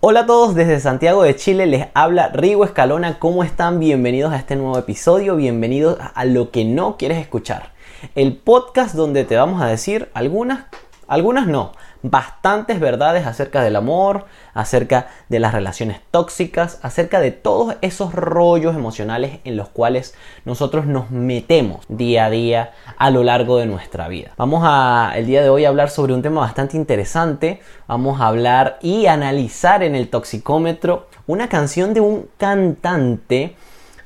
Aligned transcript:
Hola 0.00 0.20
a 0.20 0.26
todos 0.26 0.54
desde 0.54 0.78
Santiago 0.78 1.24
de 1.24 1.34
Chile, 1.34 1.66
les 1.66 1.88
habla 1.92 2.28
Rigo 2.28 2.64
Escalona, 2.64 3.18
¿cómo 3.18 3.42
están? 3.42 3.80
Bienvenidos 3.80 4.32
a 4.32 4.36
este 4.36 4.54
nuevo 4.54 4.78
episodio, 4.78 5.34
bienvenidos 5.34 5.98
a 6.14 6.24
lo 6.24 6.52
que 6.52 6.64
no 6.64 6.96
quieres 6.96 7.18
escuchar. 7.18 7.72
El 8.14 8.36
podcast 8.36 8.94
donde 8.94 9.24
te 9.24 9.34
vamos 9.34 9.60
a 9.60 9.66
decir 9.66 10.08
algunas, 10.14 10.66
algunas 11.08 11.48
no, 11.48 11.72
bastantes 12.02 12.80
verdades 12.80 13.26
acerca 13.26 13.62
del 13.62 13.76
amor, 13.76 14.26
acerca 14.54 15.08
de 15.28 15.40
las 15.40 15.52
relaciones 15.52 16.00
tóxicas, 16.10 16.78
acerca 16.82 17.20
de 17.20 17.30
todos 17.30 17.76
esos 17.80 18.14
rollos 18.14 18.76
emocionales 18.76 19.40
en 19.44 19.56
los 19.56 19.68
cuales 19.68 20.14
nosotros 20.44 20.86
nos 20.86 21.10
metemos 21.10 21.84
día 21.88 22.26
a 22.26 22.30
día 22.30 22.72
a 22.96 23.10
lo 23.10 23.24
largo 23.24 23.58
de 23.58 23.66
nuestra 23.66 24.08
vida. 24.08 24.32
Vamos 24.36 24.62
a 24.64 25.12
el 25.16 25.26
día 25.26 25.42
de 25.42 25.48
hoy 25.48 25.64
a 25.64 25.68
hablar 25.68 25.90
sobre 25.90 26.14
un 26.14 26.22
tema 26.22 26.40
bastante 26.40 26.76
interesante. 26.76 27.60
Vamos 27.86 28.20
a 28.20 28.26
hablar 28.26 28.78
y 28.82 29.06
analizar 29.06 29.82
en 29.82 29.94
el 29.94 30.08
toxicómetro 30.08 31.08
una 31.26 31.48
canción 31.48 31.94
de 31.94 32.00
un 32.00 32.28
cantante 32.38 33.56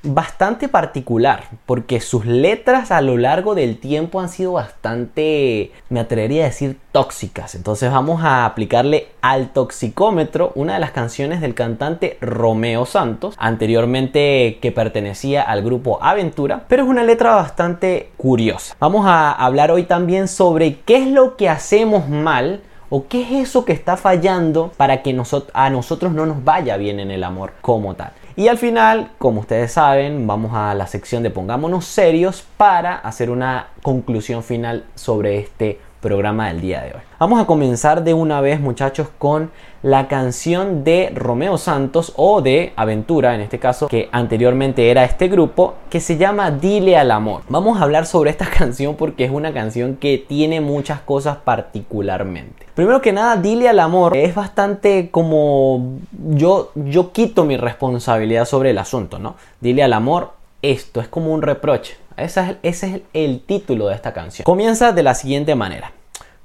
bastante 0.03 0.69
particular, 0.69 1.45
porque 1.67 2.01
sus 2.01 2.27
letras 2.27 2.91
a 2.91 3.01
lo 3.01 3.17
largo 3.17 3.55
del 3.55 3.79
tiempo 3.79 4.21
han 4.21 4.29
sido 4.29 4.53
bastante, 4.53 5.71
me 5.89 6.01
atrevería 6.01 6.43
a 6.43 6.47
decir, 6.47 6.79
tóxicas. 6.91 7.55
Entonces 7.55 7.91
vamos 7.91 8.23
a 8.25 8.45
aplicarle 8.45 9.09
al 9.21 9.51
toxicómetro 9.51 10.53
una 10.55 10.75
de 10.75 10.81
las 10.81 10.91
canciones 10.91 11.41
del 11.41 11.55
cantante 11.55 12.19
Romeo 12.21 12.85
Santos, 12.85 13.35
anteriormente 13.39 14.59
que 14.61 14.73
pertenecía 14.73 15.43
al 15.43 15.63
grupo 15.63 15.99
Aventura, 16.03 16.65
pero 16.69 16.83
es 16.83 16.89
una 16.89 17.05
letra 17.05 17.35
bastante 17.35 18.11
curiosa. 18.17 18.77
Vamos 18.81 19.07
a 19.07 19.33
hablar 19.33 19.71
hoy 19.71 19.85
también 19.85 20.29
sobre 20.29 20.81
qué 20.81 20.97
es 20.97 21.07
lo 21.07 21.37
que 21.37 21.49
hacemos 21.49 22.09
mal 22.09 22.61
o 22.91 23.07
qué 23.07 23.23
es 23.23 23.49
eso 23.49 23.65
que 23.65 23.73
está 23.73 23.97
fallando 23.97 24.71
para 24.77 25.03
que 25.03 25.17
a 25.55 25.71
nosotros 25.71 26.13
no 26.13 26.27
nos 26.27 26.45
vaya 26.45 26.77
bien 26.77 27.01
en 27.01 27.11
el 27.11 27.25
amor 27.25 27.55
como 27.63 27.95
tal. 27.95 28.13
Y 28.43 28.49
al 28.49 28.59
final, 28.59 29.13
como 29.19 29.39
ustedes 29.39 29.71
saben, 29.71 30.27
vamos 30.27 30.51
a 30.53 30.75
la 30.75 30.89
sección 30.89 31.23
de 31.23 31.31
pongámonos 31.31 31.85
serios 31.85 32.45
para 32.57 32.97
hacer 32.97 33.31
una 33.31 33.69
conclusión 33.83 34.43
final 34.43 34.85
sobre 34.97 35.39
este 35.39 35.79
programa 36.03 36.49
del 36.49 36.61
día 36.61 36.83
de 36.83 36.89
hoy. 36.89 37.01
Vamos 37.19 37.41
a 37.41 37.47
comenzar 37.47 38.05
de 38.05 38.13
una 38.13 38.43
vez 38.43 38.61
muchachos 38.61 39.09
con 39.17 39.51
la 39.83 40.09
canción 40.09 40.85
de 40.85 41.11
Romeo 41.15 41.57
Santos 41.57 42.13
o 42.17 42.43
de 42.43 42.73
Aventura 42.77 43.35
en 43.35 43.41
este 43.41 43.59
caso 43.59 43.89
que 43.89 44.09
anteriormente 44.13 44.91
era 44.91 45.05
este 45.05 45.29
grupo 45.29 45.75
que 45.89 46.01
se 46.01 46.19
llama 46.19 46.51
Dile 46.51 46.99
al 46.99 47.11
amor. 47.11 47.43
Vamos 47.49 47.81
a 47.81 47.85
hablar 47.85 48.05
sobre 48.05 48.31
esta 48.31 48.47
canción 48.59 48.97
porque 48.97 49.25
es 49.25 49.31
una 49.31 49.55
canción 49.55 49.97
que 49.97 50.19
tiene 50.19 50.61
muchas 50.61 51.01
cosas 51.01 51.39
particularmente. 51.39 52.67
Primero 52.75 53.01
que 53.01 53.13
nada, 53.13 53.37
Dile 53.37 53.69
al 53.69 53.79
amor 53.79 54.17
es 54.17 54.35
bastante 54.35 55.11
como 55.11 55.99
yo 56.31 56.73
yo 56.75 57.13
quito 57.13 57.45
mi 57.45 57.57
responsabilidad 57.57 58.45
sobre 58.45 58.71
el 58.71 58.79
asunto, 58.79 59.19
¿no? 59.19 59.37
Dile 59.61 59.83
al 59.83 59.93
amor 59.93 60.43
esto 60.63 61.01
es 61.01 61.09
como 61.09 61.33
un 61.33 61.43
reproche. 61.43 61.97
Ese 62.17 62.59
es, 62.63 62.83
el, 62.83 63.05
el 63.13 63.41
título 63.41 63.89
de 63.89 63.95
esta 63.95 64.13
canción. 64.13 64.45
Comienza 64.45 64.93
de 64.93 65.03
la 65.03 65.15
siguiente 65.15 65.55
manera. 65.55 65.93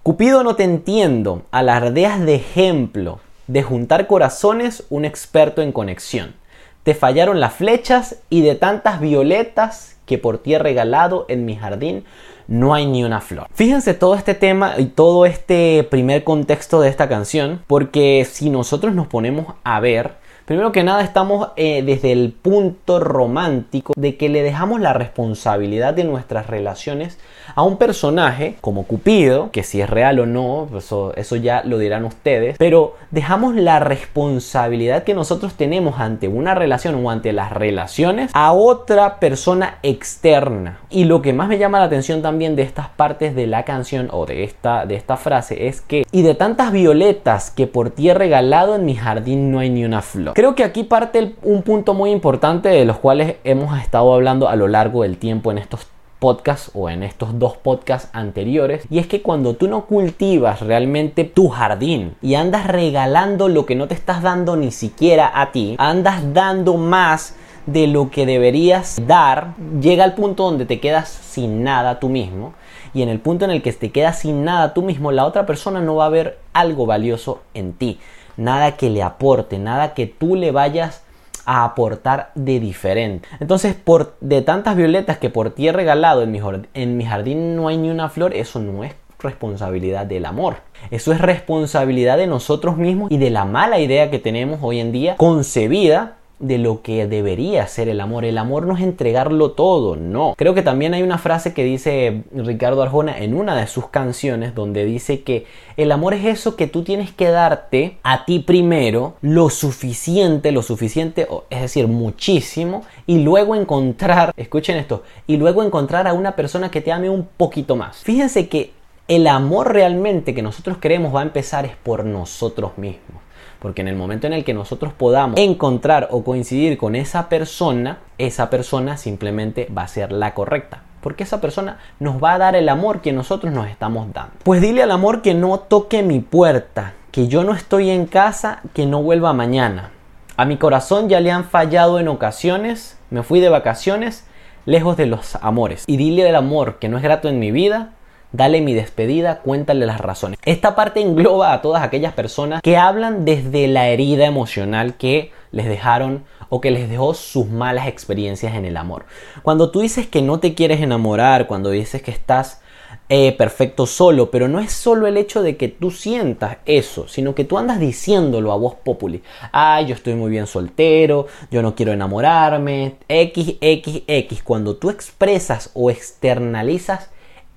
Cupido 0.04 0.44
no 0.44 0.56
te 0.56 0.64
entiendo, 0.64 1.44
alardeas 1.52 2.22
de 2.22 2.36
ejemplo, 2.36 3.20
de 3.48 3.64
juntar 3.64 4.08
corazones 4.08 4.84
un 4.90 5.06
experto 5.06 5.62
en 5.62 5.72
conexión. 5.72 6.36
Te 6.84 6.94
fallaron 6.94 7.40
las 7.40 7.54
flechas 7.54 8.18
y 8.30 8.42
de 8.42 8.56
tantas 8.56 9.02
violetas 9.02 9.98
que 10.06 10.18
por 10.18 10.38
ti 10.38 10.54
he 10.54 10.60
regalado 10.60 11.26
en 11.28 11.46
mi 11.46 11.56
jardín 11.56 12.06
no 12.48 12.74
hay 12.74 12.86
ni 12.86 13.04
una 13.04 13.20
flor. 13.20 13.48
Fíjense 13.54 13.94
todo 13.94 14.16
este 14.16 14.34
tema 14.34 14.76
y 14.78 14.86
todo 14.86 15.26
este 15.26 15.86
primer 15.90 16.24
contexto 16.24 16.80
de 16.80 16.90
esta 16.90 17.10
canción, 17.10 17.62
porque 17.68 18.26
si 18.30 18.50
nosotros 18.50 18.96
nos 18.96 19.08
ponemos 19.08 19.56
a 19.64 19.80
ver, 19.82 20.14
Primero 20.48 20.72
que 20.72 20.86
nada 20.86 21.04
estamos 21.04 21.50
eh, 21.58 21.84
desde 21.84 22.14
el 22.14 22.32
punto 22.32 23.02
romántico 23.02 23.92
de 23.98 24.16
que 24.16 24.30
le 24.30 24.44
dejamos 24.44 24.80
la 24.80 24.94
responsabilidad 24.94 25.94
de 25.94 26.06
nuestras 26.06 26.48
relaciones 26.48 27.20
a 27.58 27.64
un 27.64 27.78
personaje 27.78 28.56
como 28.62 28.84
Cupido, 28.84 29.50
que 29.52 29.64
si 29.64 29.82
es 29.82 29.90
real 29.90 30.20
o 30.20 30.28
no, 30.28 30.68
eso, 30.78 31.12
eso 31.16 31.36
ya 31.36 31.64
lo 31.66 31.80
dirán 31.80 32.06
ustedes, 32.06 32.56
pero 32.60 32.94
dejamos 33.10 33.56
la 33.56 33.80
responsabilidad 33.80 35.04
que 35.04 35.16
nosotros 35.16 35.56
tenemos 35.56 36.00
ante 36.00 36.28
una 36.28 36.54
relación 36.54 37.04
o 37.04 37.10
ante 37.10 37.34
las 37.34 37.52
relaciones 37.52 38.30
a 38.36 38.54
otra 38.54 39.20
persona 39.20 39.80
externa. 39.82 40.82
Y 40.92 41.06
lo 41.06 41.24
que 41.24 41.34
más 41.34 41.50
me 41.50 41.58
llama 41.58 41.80
la 41.80 41.86
atención 41.86 42.22
también 42.22 42.56
de 42.56 42.62
estas 42.62 42.90
partes 42.90 43.34
de 43.34 43.48
la 43.48 43.66
canción 43.66 44.10
o 44.12 44.28
de 44.28 44.44
esta, 44.44 44.86
de 44.86 44.94
esta 44.94 45.18
frase 45.18 45.66
es 45.68 45.82
que, 45.82 46.06
y 46.12 46.22
de 46.22 46.36
tantas 46.36 46.72
violetas 46.72 47.50
que 47.50 47.66
por 47.66 47.90
ti 47.90 48.10
he 48.10 48.14
regalado 48.14 48.76
en 48.76 48.86
mi 48.86 48.94
jardín 48.94 49.52
no 49.52 49.58
hay 49.58 49.72
ni 49.72 49.84
una 49.84 50.04
flor. 50.04 50.36
Creo 50.36 50.54
que 50.54 50.64
aquí 50.64 50.84
parte 50.84 51.34
un 51.42 51.64
punto 51.64 51.96
muy 51.96 52.12
importante 52.12 52.70
de 52.70 52.86
los 52.86 52.98
cuales 52.98 53.38
hemos 53.44 53.82
estado 53.82 54.14
hablando 54.14 54.48
a 54.48 54.56
lo 54.56 54.68
largo 54.68 55.02
del 55.02 55.18
tiempo 55.18 55.52
en 55.52 55.58
estos 55.58 55.88
podcasts 56.20 56.72
o 56.74 56.90
en 56.90 57.04
estos 57.04 57.38
dos 57.40 57.58
podcasts 57.58 58.10
anteriores 58.14 58.86
y 58.90 59.00
es 59.00 59.08
que 59.08 59.22
cuando 59.22 59.54
tú 59.54 59.68
no 59.68 59.86
cultivas 59.86 60.62
realmente 60.62 61.24
tu 61.24 61.50
jardín 61.50 62.16
y 62.22 62.36
andas 62.36 62.68
regalando 62.68 63.50
lo 63.50 63.66
que 63.66 63.76
no 63.76 63.88
te 63.88 63.94
estás 63.94 64.22
dando 64.22 64.56
ni 64.56 64.72
siquiera 64.72 65.32
a 65.34 65.52
ti, 65.52 65.76
andas 65.78 66.34
dando 66.34 66.76
más 66.78 67.36
de 67.66 67.88
lo 67.88 68.10
que 68.10 68.26
deberías 68.26 69.02
dar, 69.06 69.56
llega 69.82 70.04
al 70.04 70.16
punto 70.16 70.44
donde 70.44 70.66
te 70.66 70.80
quedas 70.80 71.10
sin 71.10 71.64
nada 71.64 72.00
tú 72.00 72.10
mismo 72.10 72.54
y 72.94 73.02
en 73.02 73.10
el 73.10 73.20
punto 73.20 73.46
en 73.46 73.52
el 73.52 73.62
que 73.62 73.74
te 73.74 73.92
quedas 73.92 74.20
sin 74.20 74.44
nada 74.46 74.74
tú 74.74 74.82
mismo, 74.82 75.12
la 75.12 75.26
otra 75.26 75.46
persona 75.46 75.82
no 75.82 75.96
va 75.96 76.06
a 76.06 76.10
ver 76.10 76.40
algo 76.54 76.86
valioso 76.86 77.42
en 77.54 77.74
ti 77.74 78.00
nada 78.38 78.78
que 78.78 78.90
le 78.90 79.04
aporte, 79.04 79.58
nada 79.58 79.94
que 79.94 80.06
tú 80.06 80.36
le 80.36 80.52
vayas 80.52 81.02
a 81.48 81.64
aportar 81.64 82.32
de 82.36 82.60
diferente. 82.60 83.28
Entonces, 83.40 83.74
por 83.74 84.18
de 84.20 84.42
tantas 84.42 84.76
violetas 84.76 85.18
que 85.18 85.30
por 85.30 85.50
ti 85.52 85.70
he 85.70 85.72
regalado 85.72 86.22
en 86.22 86.32
mi, 86.32 86.42
en 86.74 86.98
mi 86.98 87.06
jardín 87.06 87.56
no 87.56 87.70
hay 87.70 87.78
ni 87.78 87.90
una 87.90 88.10
flor, 88.10 88.36
eso 88.36 88.60
no 88.60 88.84
es 88.84 88.94
responsabilidad 89.18 90.06
del 90.06 90.26
amor. 90.26 90.58
Eso 90.92 91.14
es 91.14 91.22
responsabilidad 91.22 92.18
de 92.18 92.28
nosotros 92.28 92.78
mismos 92.78 93.10
y 93.12 93.18
de 93.18 93.30
la 93.30 93.46
mala 93.46 93.80
idea 93.80 94.12
que 94.12 94.20
tenemos 94.20 94.60
hoy 94.62 94.80
en 94.80 94.92
día 94.92 95.16
concebida 95.16 96.17
de 96.40 96.58
lo 96.58 96.82
que 96.82 97.08
debería 97.08 97.68
ser 97.68 97.90
el 97.90 98.00
amor. 98.00 98.26
El 98.26 98.38
amor 98.38 98.68
no 98.68 98.76
es 98.76 98.84
entregarlo 98.84 99.52
todo, 99.52 99.96
no. 99.96 100.36
Creo 100.38 100.54
que 100.54 100.62
también 100.62 100.94
hay 100.94 101.04
una 101.04 101.18
frase 101.18 101.54
que 101.54 101.64
dice 101.64 102.24
Ricardo 102.34 102.82
Arjona 102.82 103.18
en 103.18 103.36
una 103.36 103.56
de 103.56 103.68
sus 103.68 103.88
canciones 103.88 104.54
donde 104.54 104.86
dice 104.86 105.22
que 105.22 105.46
el 105.78 105.92
amor 105.92 106.14
es 106.14 106.26
eso 106.26 106.56
que 106.56 106.68
tú 106.68 106.84
tienes 106.84 107.12
que 107.12 107.30
darte 107.30 107.98
a 108.04 108.26
ti 108.26 108.40
primero 108.40 109.16
lo 109.22 109.50
suficiente, 109.50 110.52
lo 110.52 110.62
suficiente, 110.62 111.28
es 111.50 111.62
decir, 111.62 111.88
muchísimo, 111.88 112.84
y 113.06 113.20
luego 113.20 113.56
encontrar, 113.56 114.34
escuchen 114.38 114.78
esto, 114.78 115.04
y 115.26 115.38
luego 115.38 115.64
encontrar 115.64 116.08
a 116.08 116.14
una 116.14 116.36
persona 116.36 116.70
que 116.70 116.82
te 116.82 116.92
ame 116.92 117.10
un 117.10 117.28
poquito 117.38 117.76
más. 117.76 117.98
Fíjense 117.98 118.48
que 118.48 118.72
el 119.08 119.28
amor 119.28 119.74
realmente 119.74 120.36
que 120.36 120.42
nosotros 120.42 120.78
queremos 120.78 121.16
va 121.16 121.22
a 121.22 121.24
empezar 121.24 121.66
es 121.66 121.76
por 121.76 122.04
nosotros 122.06 122.78
mismos. 122.78 123.27
Porque 123.60 123.82
en 123.82 123.88
el 123.88 123.96
momento 123.96 124.28
en 124.28 124.34
el 124.34 124.44
que 124.44 124.54
nosotros 124.54 124.94
podamos 124.94 125.40
encontrar 125.40 126.08
o 126.12 126.24
coincidir 126.24 126.78
con 126.78 126.96
esa 126.96 127.30
persona, 127.30 128.00
esa 128.18 128.50
persona 128.50 128.98
simplemente 128.98 129.68
va 129.76 129.84
a 129.84 129.88
ser 129.88 130.12
la 130.12 130.34
correcta. 130.34 130.84
Porque 131.02 131.24
esa 131.24 131.42
persona 131.42 131.80
nos 132.00 132.22
va 132.22 132.34
a 132.34 132.38
dar 132.38 132.56
el 132.56 132.70
amor 132.70 133.02
que 133.02 133.14
nosotros 133.14 133.54
nos 133.54 133.68
estamos 133.68 134.12
dando. 134.14 134.34
Pues 134.44 134.62
dile 134.62 134.84
al 134.84 134.92
amor 134.92 135.22
que 135.22 135.34
no 135.34 135.60
toque 135.60 136.04
mi 136.04 136.20
puerta, 136.20 136.94
que 137.12 137.28
yo 137.28 137.44
no 137.44 137.54
estoy 137.54 137.90
en 137.90 138.06
casa, 138.06 138.62
que 138.74 138.86
no 138.86 139.02
vuelva 139.02 139.34
mañana. 139.34 139.92
A 140.36 140.46
mi 140.46 140.58
corazón 140.58 141.10
ya 141.10 141.20
le 141.20 141.32
han 141.32 141.46
fallado 141.46 142.00
en 142.00 142.08
ocasiones, 142.08 142.98
me 143.10 143.24
fui 143.24 143.40
de 143.40 143.50
vacaciones, 143.50 144.26
lejos 144.66 144.98
de 144.98 145.08
los 145.08 145.36
amores. 145.38 145.84
Y 145.88 145.98
dile 145.98 146.30
al 146.30 146.36
amor 146.36 146.78
que 146.78 146.90
no 146.90 146.98
es 146.98 147.04
grato 147.04 147.30
en 147.30 147.40
mi 147.40 147.52
vida, 147.52 147.94
dale 148.38 148.62
mi 148.62 148.76
despedida, 148.76 149.40
cuéntale 149.40 149.86
las 149.88 150.00
razones. 150.00 150.40
Esta 150.46 150.76
parte 150.76 151.02
engloba 151.02 151.54
a 151.54 151.62
todas 151.62 151.84
aquellas 151.84 152.14
personas 152.14 152.62
que 152.62 152.78
hablan 152.78 153.26
desde 153.26 153.68
la 153.68 153.90
herida 153.90 154.28
emocional 154.28 154.96
que 154.96 155.32
les 155.52 155.66
dejaron 155.66 156.24
o 156.50 156.62
que 156.62 156.70
les 156.70 156.88
dejó 156.88 157.16
sus 157.16 157.48
malas 157.48 157.88
experiencias 157.88 158.54
en 158.54 158.66
el 158.66 158.78
amor. 158.78 159.06
Cuando 159.42 159.72
tú 159.72 159.82
dices 159.82 160.06
que 160.06 160.22
no 160.22 160.40
te 160.40 160.54
quieres 160.54 160.82
enamorar, 160.82 161.48
cuando 161.48 161.72
dices 161.72 162.04
que 162.04 162.12
estás 162.12 162.62
eh, 163.10 163.32
perfecto 163.32 163.88
solo, 163.88 164.30
pero 164.30 164.48
no 164.48 164.60
es 164.60 164.72
solo 164.72 165.08
el 165.08 165.18
hecho 165.18 165.42
de 165.42 165.58
que 165.58 165.68
tú 165.68 165.90
sientas 165.90 166.58
eso, 166.66 167.08
sino 167.08 167.34
que 167.34 167.44
tú 167.44 167.58
andas 167.58 167.80
diciéndolo 167.80 168.52
a 168.52 168.58
voz 168.58 168.76
populi. 168.76 169.24
Ay, 169.52 169.88
yo 169.88 169.96
estoy 169.96 170.14
muy 170.14 170.30
bien 170.30 170.46
soltero, 170.46 171.26
yo 171.50 171.64
no 171.64 171.74
quiero 171.74 171.92
enamorarme, 171.92 172.98
X, 173.08 173.56
X, 173.62 174.04
X. 174.06 174.44
Cuando 174.44 174.76
tú 174.76 174.92
expresas 174.92 175.72
o 175.74 175.90
externalizas 175.90 177.10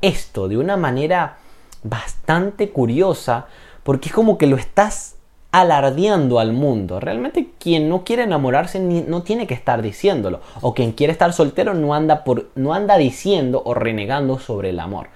esto 0.02 0.48
de 0.48 0.58
una 0.58 0.76
manera 0.76 1.38
bastante 1.82 2.70
curiosa 2.70 3.46
porque 3.82 4.08
es 4.08 4.14
como 4.14 4.38
que 4.38 4.46
lo 4.46 4.56
estás 4.56 5.16
alardeando 5.52 6.38
al 6.38 6.52
mundo. 6.52 7.00
Realmente 7.00 7.48
quien 7.58 7.88
no 7.88 8.04
quiere 8.04 8.22
enamorarse 8.22 8.78
no 8.78 9.22
tiene 9.22 9.46
que 9.46 9.54
estar 9.54 9.82
diciéndolo. 9.82 10.40
O 10.60 10.74
quien 10.74 10.92
quiere 10.92 11.12
estar 11.12 11.32
soltero 11.32 11.74
no 11.74 11.94
anda, 11.94 12.24
por, 12.24 12.50
no 12.54 12.72
anda 12.74 12.96
diciendo 12.98 13.62
o 13.64 13.74
renegando 13.74 14.38
sobre 14.38 14.70
el 14.70 14.80
amor. 14.80 15.08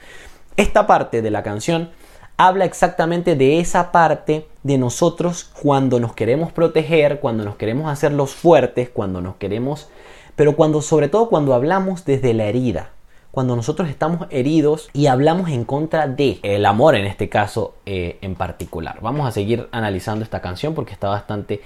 Esta 0.56 0.86
parte 0.86 1.22
de 1.22 1.30
la 1.30 1.42
canción 1.42 1.90
habla 2.36 2.64
exactamente 2.64 3.36
de 3.36 3.60
esa 3.60 3.92
parte 3.92 4.46
de 4.62 4.78
nosotros 4.78 5.44
cuando 5.62 6.00
nos 6.00 6.14
queremos 6.14 6.52
proteger, 6.52 7.20
cuando 7.20 7.44
nos 7.44 7.56
queremos 7.56 7.90
hacer 7.90 8.12
los 8.12 8.34
fuertes, 8.34 8.88
cuando 8.88 9.20
nos 9.20 9.36
queremos, 9.36 9.88
pero 10.34 10.56
cuando 10.56 10.82
sobre 10.82 11.08
todo 11.08 11.28
cuando 11.28 11.54
hablamos 11.54 12.04
desde 12.04 12.34
la 12.34 12.46
herida, 12.46 12.90
cuando 13.34 13.56
nosotros 13.56 13.88
estamos 13.88 14.28
heridos 14.30 14.88
y 14.92 15.08
hablamos 15.08 15.50
en 15.50 15.64
contra 15.64 16.06
de 16.06 16.38
el 16.42 16.64
amor 16.64 16.94
en 16.94 17.04
este 17.04 17.28
caso 17.28 17.74
eh, 17.84 18.16
en 18.22 18.36
particular. 18.36 18.98
Vamos 19.02 19.26
a 19.26 19.32
seguir 19.32 19.68
analizando 19.72 20.22
esta 20.22 20.40
canción 20.40 20.72
porque 20.72 20.92
está 20.92 21.08
bastante 21.08 21.60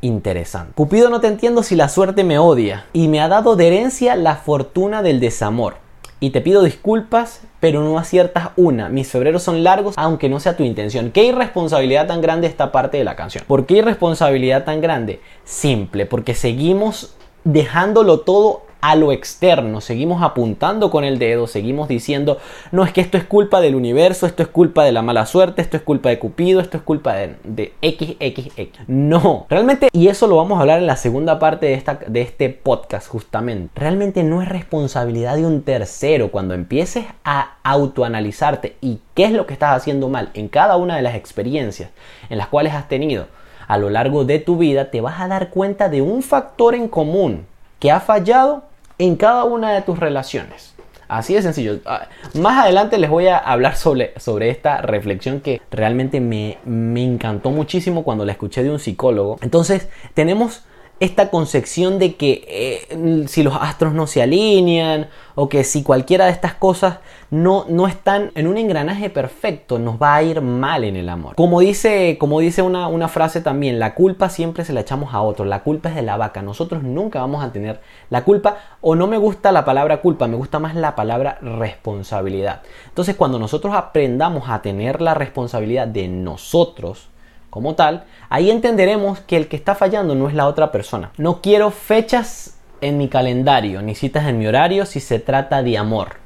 interesante. 0.00 0.74
Cupido 0.74 1.10
no 1.10 1.20
te 1.20 1.26
entiendo 1.26 1.64
si 1.64 1.74
la 1.74 1.88
suerte 1.88 2.22
me 2.22 2.38
odia 2.38 2.86
y 2.92 3.08
me 3.08 3.20
ha 3.20 3.26
dado 3.26 3.56
de 3.56 3.66
herencia 3.66 4.14
la 4.14 4.36
fortuna 4.36 5.02
del 5.02 5.18
desamor. 5.18 5.76
Y 6.20 6.30
te 6.30 6.40
pido 6.40 6.62
disculpas, 6.62 7.42
pero 7.60 7.82
no 7.82 7.98
aciertas 7.98 8.50
una. 8.56 8.88
Mis 8.88 9.08
febreros 9.08 9.42
son 9.42 9.62
largos, 9.62 9.94
aunque 9.96 10.28
no 10.28 10.40
sea 10.40 10.56
tu 10.56 10.64
intención. 10.64 11.10
¿Qué 11.10 11.24
irresponsabilidad 11.24 12.06
tan 12.06 12.20
grande 12.20 12.46
esta 12.46 12.72
parte 12.72 12.96
de 12.98 13.04
la 13.04 13.16
canción? 13.16 13.44
¿Por 13.46 13.66
qué 13.66 13.78
irresponsabilidad 13.78 14.64
tan 14.64 14.80
grande? 14.80 15.20
Simple, 15.44 16.06
porque 16.06 16.34
seguimos 16.34 17.16
dejándolo 17.44 18.20
todo 18.20 18.67
a 18.80 18.94
lo 18.94 19.12
externo, 19.12 19.80
seguimos 19.80 20.22
apuntando 20.22 20.90
con 20.90 21.04
el 21.04 21.18
dedo, 21.18 21.46
seguimos 21.46 21.88
diciendo, 21.88 22.38
no 22.70 22.84
es 22.84 22.92
que 22.92 23.00
esto 23.00 23.18
es 23.18 23.24
culpa 23.24 23.60
del 23.60 23.74
universo, 23.74 24.26
esto 24.26 24.42
es 24.42 24.48
culpa 24.48 24.84
de 24.84 24.92
la 24.92 25.02
mala 25.02 25.26
suerte, 25.26 25.62
esto 25.62 25.76
es 25.76 25.82
culpa 25.82 26.08
de 26.10 26.18
Cupido, 26.18 26.60
esto 26.60 26.76
es 26.76 26.82
culpa 26.82 27.14
de, 27.14 27.36
de 27.44 27.72
XXX. 27.82 28.88
No, 28.88 29.46
realmente, 29.48 29.88
y 29.92 30.08
eso 30.08 30.26
lo 30.26 30.36
vamos 30.36 30.58
a 30.58 30.60
hablar 30.60 30.78
en 30.78 30.86
la 30.86 30.96
segunda 30.96 31.38
parte 31.38 31.66
de, 31.66 31.74
esta, 31.74 31.94
de 31.94 32.22
este 32.22 32.50
podcast 32.50 33.08
justamente, 33.08 33.70
realmente 33.74 34.22
no 34.22 34.42
es 34.42 34.48
responsabilidad 34.48 35.36
de 35.36 35.46
un 35.46 35.62
tercero 35.62 36.30
cuando 36.30 36.54
empieces 36.54 37.04
a 37.24 37.56
autoanalizarte 37.64 38.76
y 38.80 39.00
qué 39.14 39.24
es 39.24 39.32
lo 39.32 39.46
que 39.46 39.54
estás 39.54 39.76
haciendo 39.76 40.08
mal 40.08 40.30
en 40.34 40.48
cada 40.48 40.76
una 40.76 40.96
de 40.96 41.02
las 41.02 41.16
experiencias 41.16 41.90
en 42.30 42.38
las 42.38 42.48
cuales 42.48 42.74
has 42.74 42.88
tenido 42.88 43.26
a 43.66 43.76
lo 43.76 43.90
largo 43.90 44.24
de 44.24 44.38
tu 44.38 44.56
vida, 44.56 44.90
te 44.90 45.00
vas 45.00 45.20
a 45.20 45.28
dar 45.28 45.50
cuenta 45.50 45.88
de 45.88 46.00
un 46.00 46.22
factor 46.22 46.74
en 46.74 46.88
común 46.88 47.46
que 47.78 47.90
ha 47.90 48.00
fallado 48.00 48.67
en 48.98 49.16
cada 49.16 49.44
una 49.44 49.72
de 49.72 49.82
tus 49.82 49.98
relaciones. 49.98 50.74
Así 51.08 51.34
de 51.34 51.40
sencillo. 51.40 51.78
Ah, 51.86 52.08
más 52.34 52.64
adelante 52.64 52.98
les 52.98 53.08
voy 53.08 53.28
a 53.28 53.38
hablar 53.38 53.76
sobre, 53.76 54.12
sobre 54.20 54.50
esta 54.50 54.82
reflexión 54.82 55.40
que 55.40 55.60
realmente 55.70 56.20
me, 56.20 56.58
me 56.66 57.02
encantó 57.02 57.50
muchísimo 57.50 58.04
cuando 58.04 58.26
la 58.26 58.32
escuché 58.32 58.62
de 58.62 58.70
un 58.70 58.78
psicólogo. 58.78 59.38
Entonces, 59.40 59.88
tenemos 60.12 60.64
esta 61.00 61.30
concepción 61.30 61.98
de 61.98 62.16
que 62.16 62.44
eh, 62.48 63.26
si 63.28 63.42
los 63.42 63.54
astros 63.54 63.94
no 63.94 64.06
se 64.06 64.22
alinean 64.22 65.08
o 65.34 65.48
que 65.48 65.62
si 65.62 65.82
cualquiera 65.82 66.24
de 66.24 66.32
estas 66.32 66.54
cosas 66.54 66.98
no, 67.30 67.66
no 67.68 67.86
están 67.86 68.32
en 68.34 68.46
un 68.48 68.58
engranaje 68.58 69.10
perfecto, 69.10 69.78
nos 69.78 70.00
va 70.00 70.16
a 70.16 70.22
ir 70.22 70.40
mal 70.40 70.82
en 70.82 70.96
el 70.96 71.08
amor. 71.08 71.36
Como 71.36 71.60
dice, 71.60 72.16
como 72.18 72.40
dice 72.40 72.62
una, 72.62 72.88
una 72.88 73.08
frase 73.08 73.40
también, 73.40 73.78
la 73.78 73.94
culpa 73.94 74.28
siempre 74.28 74.64
se 74.64 74.72
la 74.72 74.80
echamos 74.80 75.14
a 75.14 75.20
otro, 75.20 75.44
la 75.44 75.62
culpa 75.62 75.90
es 75.90 75.94
de 75.94 76.02
la 76.02 76.16
vaca, 76.16 76.42
nosotros 76.42 76.82
nunca 76.82 77.20
vamos 77.20 77.44
a 77.44 77.52
tener 77.52 77.80
la 78.10 78.24
culpa 78.24 78.56
o 78.80 78.94
no 78.94 79.06
me 79.06 79.18
gusta 79.18 79.52
la 79.52 79.64
palabra 79.64 80.00
culpa, 80.00 80.26
me 80.26 80.36
gusta 80.36 80.58
más 80.58 80.74
la 80.74 80.96
palabra 80.96 81.38
responsabilidad. 81.40 82.62
Entonces 82.88 83.14
cuando 83.14 83.38
nosotros 83.38 83.74
aprendamos 83.74 84.48
a 84.48 84.62
tener 84.62 85.00
la 85.00 85.14
responsabilidad 85.14 85.86
de 85.86 86.08
nosotros, 86.08 87.08
como 87.50 87.74
tal, 87.74 88.04
ahí 88.28 88.50
entenderemos 88.50 89.20
que 89.20 89.36
el 89.36 89.48
que 89.48 89.56
está 89.56 89.74
fallando 89.74 90.14
no 90.14 90.28
es 90.28 90.34
la 90.34 90.46
otra 90.46 90.70
persona. 90.72 91.12
No 91.16 91.40
quiero 91.40 91.70
fechas 91.70 92.58
en 92.80 92.98
mi 92.98 93.08
calendario, 93.08 93.82
ni 93.82 93.94
citas 93.94 94.26
en 94.28 94.38
mi 94.38 94.46
horario 94.46 94.86
si 94.86 95.00
se 95.00 95.18
trata 95.18 95.62
de 95.62 95.78
amor. 95.78 96.16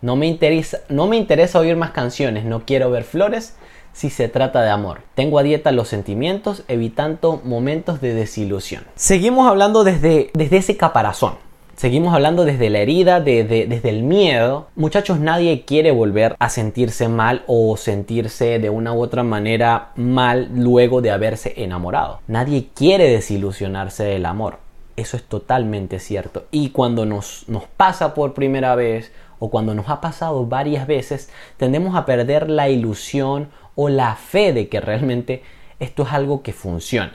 No 0.00 0.16
me 0.16 0.26
interesa, 0.26 0.78
no 0.88 1.06
me 1.06 1.16
interesa 1.16 1.58
oír 1.58 1.76
más 1.76 1.90
canciones, 1.90 2.44
no 2.44 2.64
quiero 2.64 2.90
ver 2.90 3.04
flores 3.04 3.56
si 3.92 4.10
se 4.10 4.28
trata 4.28 4.62
de 4.62 4.70
amor. 4.70 5.02
Tengo 5.14 5.38
a 5.38 5.42
dieta 5.42 5.72
los 5.72 5.88
sentimientos, 5.88 6.62
evitando 6.68 7.40
momentos 7.42 8.00
de 8.00 8.14
desilusión. 8.14 8.84
Seguimos 8.94 9.48
hablando 9.48 9.82
desde, 9.82 10.30
desde 10.34 10.58
ese 10.58 10.76
caparazón. 10.76 11.47
Seguimos 11.78 12.12
hablando 12.12 12.44
desde 12.44 12.70
la 12.70 12.80
herida, 12.80 13.20
desde 13.20 13.88
el 13.88 14.02
miedo. 14.02 14.66
Muchachos, 14.74 15.20
nadie 15.20 15.64
quiere 15.64 15.92
volver 15.92 16.34
a 16.40 16.48
sentirse 16.48 17.08
mal 17.08 17.44
o 17.46 17.76
sentirse 17.76 18.58
de 18.58 18.68
una 18.68 18.92
u 18.92 19.00
otra 19.00 19.22
manera 19.22 19.92
mal 19.94 20.50
luego 20.52 21.02
de 21.02 21.12
haberse 21.12 21.54
enamorado. 21.62 22.20
Nadie 22.26 22.70
quiere 22.74 23.08
desilusionarse 23.08 24.02
del 24.02 24.26
amor. 24.26 24.58
Eso 24.96 25.16
es 25.16 25.22
totalmente 25.22 26.00
cierto. 26.00 26.46
Y 26.50 26.70
cuando 26.70 27.06
nos, 27.06 27.44
nos 27.48 27.68
pasa 27.68 28.12
por 28.12 28.34
primera 28.34 28.74
vez 28.74 29.12
o 29.38 29.48
cuando 29.48 29.72
nos 29.72 29.88
ha 29.88 30.00
pasado 30.00 30.46
varias 30.46 30.88
veces, 30.88 31.30
tendemos 31.58 31.94
a 31.94 32.06
perder 32.06 32.50
la 32.50 32.68
ilusión 32.68 33.50
o 33.76 33.88
la 33.88 34.16
fe 34.16 34.52
de 34.52 34.68
que 34.68 34.80
realmente 34.80 35.44
esto 35.78 36.02
es 36.02 36.12
algo 36.12 36.42
que 36.42 36.52
funcione. 36.52 37.12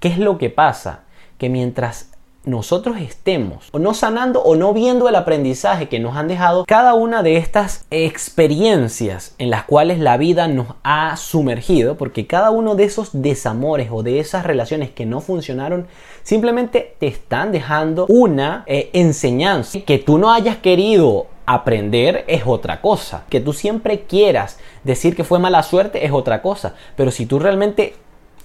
¿Qué 0.00 0.08
es 0.08 0.16
lo 0.16 0.38
que 0.38 0.48
pasa? 0.48 1.00
Que 1.36 1.50
mientras 1.50 2.11
nosotros 2.44 2.96
estemos 2.98 3.68
o 3.72 3.78
no 3.78 3.94
sanando 3.94 4.42
o 4.42 4.56
no 4.56 4.72
viendo 4.72 5.08
el 5.08 5.14
aprendizaje 5.14 5.88
que 5.88 6.00
nos 6.00 6.16
han 6.16 6.28
dejado 6.28 6.64
cada 6.66 6.94
una 6.94 7.22
de 7.22 7.36
estas 7.36 7.84
experiencias 7.90 9.34
en 9.38 9.50
las 9.50 9.64
cuales 9.64 9.98
la 10.00 10.16
vida 10.16 10.48
nos 10.48 10.68
ha 10.82 11.16
sumergido, 11.16 11.96
porque 11.96 12.26
cada 12.26 12.50
uno 12.50 12.74
de 12.74 12.84
esos 12.84 13.10
desamores 13.12 13.88
o 13.92 14.02
de 14.02 14.18
esas 14.18 14.44
relaciones 14.44 14.90
que 14.90 15.06
no 15.06 15.20
funcionaron 15.20 15.86
simplemente 16.22 16.96
te 16.98 17.06
están 17.06 17.52
dejando 17.52 18.06
una 18.08 18.64
eh, 18.66 18.90
enseñanza 18.92 19.80
que 19.80 19.98
tú 19.98 20.18
no 20.18 20.32
hayas 20.32 20.56
querido 20.56 21.26
aprender 21.46 22.24
es 22.28 22.42
otra 22.46 22.80
cosa. 22.80 23.24
Que 23.28 23.40
tú 23.40 23.52
siempre 23.52 24.02
quieras 24.02 24.58
decir 24.84 25.16
que 25.16 25.24
fue 25.24 25.38
mala 25.38 25.62
suerte 25.62 26.04
es 26.04 26.12
otra 26.12 26.42
cosa. 26.42 26.74
Pero 26.96 27.10
si 27.10 27.26
tú 27.26 27.38
realmente 27.38 27.94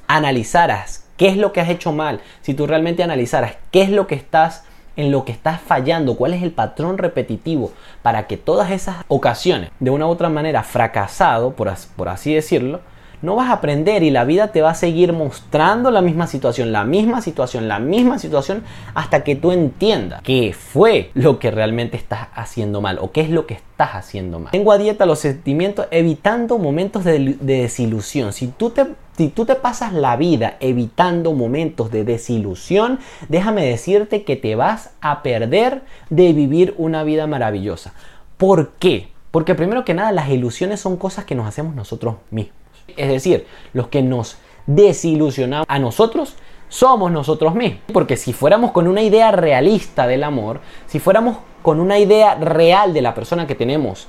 analizaras 0.08 1.07
qué 1.18 1.28
es 1.28 1.38
lo 1.38 1.52
que 1.52 1.62
has 1.62 1.70
hecho 1.70 1.92
mal, 1.92 2.22
si 2.42 2.54
tú 2.54 2.68
realmente 2.68 3.04
analizaras 3.04 3.56
qué 3.72 3.82
es 3.82 3.90
lo 3.90 4.08
que 4.08 4.16
estás 4.16 4.64
en 4.98 5.12
lo 5.12 5.24
que 5.24 5.32
estás 5.32 5.62
fallando, 5.62 6.18
cuál 6.18 6.34
es 6.34 6.44
el 6.44 6.52
patrón 6.52 6.98
repetitivo 6.98 7.72
para 8.02 8.28
que 8.28 8.36
todas 8.36 8.72
esas 8.72 8.98
ocasiones, 9.08 9.70
de 9.80 9.92
una 9.92 10.08
u 10.08 10.10
otra 10.10 10.28
manera 10.28 10.64
fracasado, 10.64 11.52
por, 11.52 11.70
así 12.10 12.34
decirlo, 12.34 12.82
no 13.22 13.36
vas 13.36 13.50
a 13.50 13.54
aprender 13.54 14.04
y 14.04 14.12
la 14.12 14.26
vida 14.26 14.50
te 14.50 14.62
va 14.62 14.72
a 14.72 14.76
seguir 14.76 15.14
mostrando 15.14 15.90
la 15.90 16.02
misma 16.02 16.28
situación, 16.28 16.72
la 16.72 16.84
misma 16.84 17.22
situación, 17.22 17.68
la 17.68 17.80
misma 17.80 18.20
situación 18.20 18.64
hasta 18.94 19.24
que 19.24 19.36
tú 19.36 19.52
entiendas 19.52 20.22
qué 20.22 20.54
fue 20.54 21.10
lo 21.16 21.40
que 21.40 21.50
realmente 21.50 21.98
estás 21.98 22.28
haciendo 22.36 22.80
mal 22.80 23.00
o 23.02 23.12
qué 23.12 23.22
es 23.22 23.30
lo 23.32 23.48
que 23.48 23.56
estás 23.56 23.96
haciendo 23.96 24.40
mal. 24.40 24.52
Tengo 24.52 24.72
a 24.72 24.78
dieta 24.78 25.08
los 25.08 25.20
sentimientos 25.20 25.88
evitando 25.90 26.60
momentos 26.60 27.04
de, 27.04 27.38
desilusión. 27.40 28.34
Si 28.34 28.48
tú 28.48 28.70
te 28.70 28.86
si 29.18 29.30
tú 29.30 29.46
te 29.46 29.56
pasas 29.56 29.94
la 29.94 30.16
vida 30.16 30.58
evitando 30.60 31.34
momentos 31.34 31.90
de 31.90 32.04
desilusión, 32.04 33.00
déjame 33.30 33.66
decirte 33.66 34.24
que 34.24 34.36
te 34.36 34.56
vas 34.56 34.92
a 35.02 35.24
perder 35.24 35.82
de 36.12 36.34
vivir 36.34 36.76
una 36.78 37.04
vida 37.04 37.26
maravillosa. 37.26 37.94
¿Por 38.38 38.74
qué? 38.74 39.08
Porque 39.32 39.56
primero 39.56 39.84
que 39.84 39.96
nada 39.96 40.12
las 40.12 40.30
ilusiones 40.30 40.82
son 40.82 40.98
cosas 40.98 41.26
que 41.26 41.34
nos 41.34 41.48
hacemos 41.48 41.74
nosotros 41.74 42.18
mismos. 42.30 42.54
Es 42.96 43.10
decir, 43.10 43.48
los 43.74 43.88
que 43.88 44.04
nos 44.04 44.38
desilusionamos 44.68 45.66
a 45.68 45.80
nosotros 45.80 46.36
somos 46.70 47.12
nosotros 47.12 47.56
mismos. 47.56 47.82
Porque 47.92 48.18
si 48.18 48.34
fuéramos 48.34 48.72
con 48.72 48.88
una 48.88 49.02
idea 49.02 49.32
realista 49.32 50.06
del 50.06 50.24
amor, 50.24 50.60
si 50.86 51.00
fuéramos 51.00 51.38
con 51.64 51.80
una 51.80 51.98
idea 51.98 52.36
real 52.36 52.94
de 52.94 53.02
la 53.02 53.16
persona 53.16 53.48
que 53.48 53.56
tenemos 53.56 54.08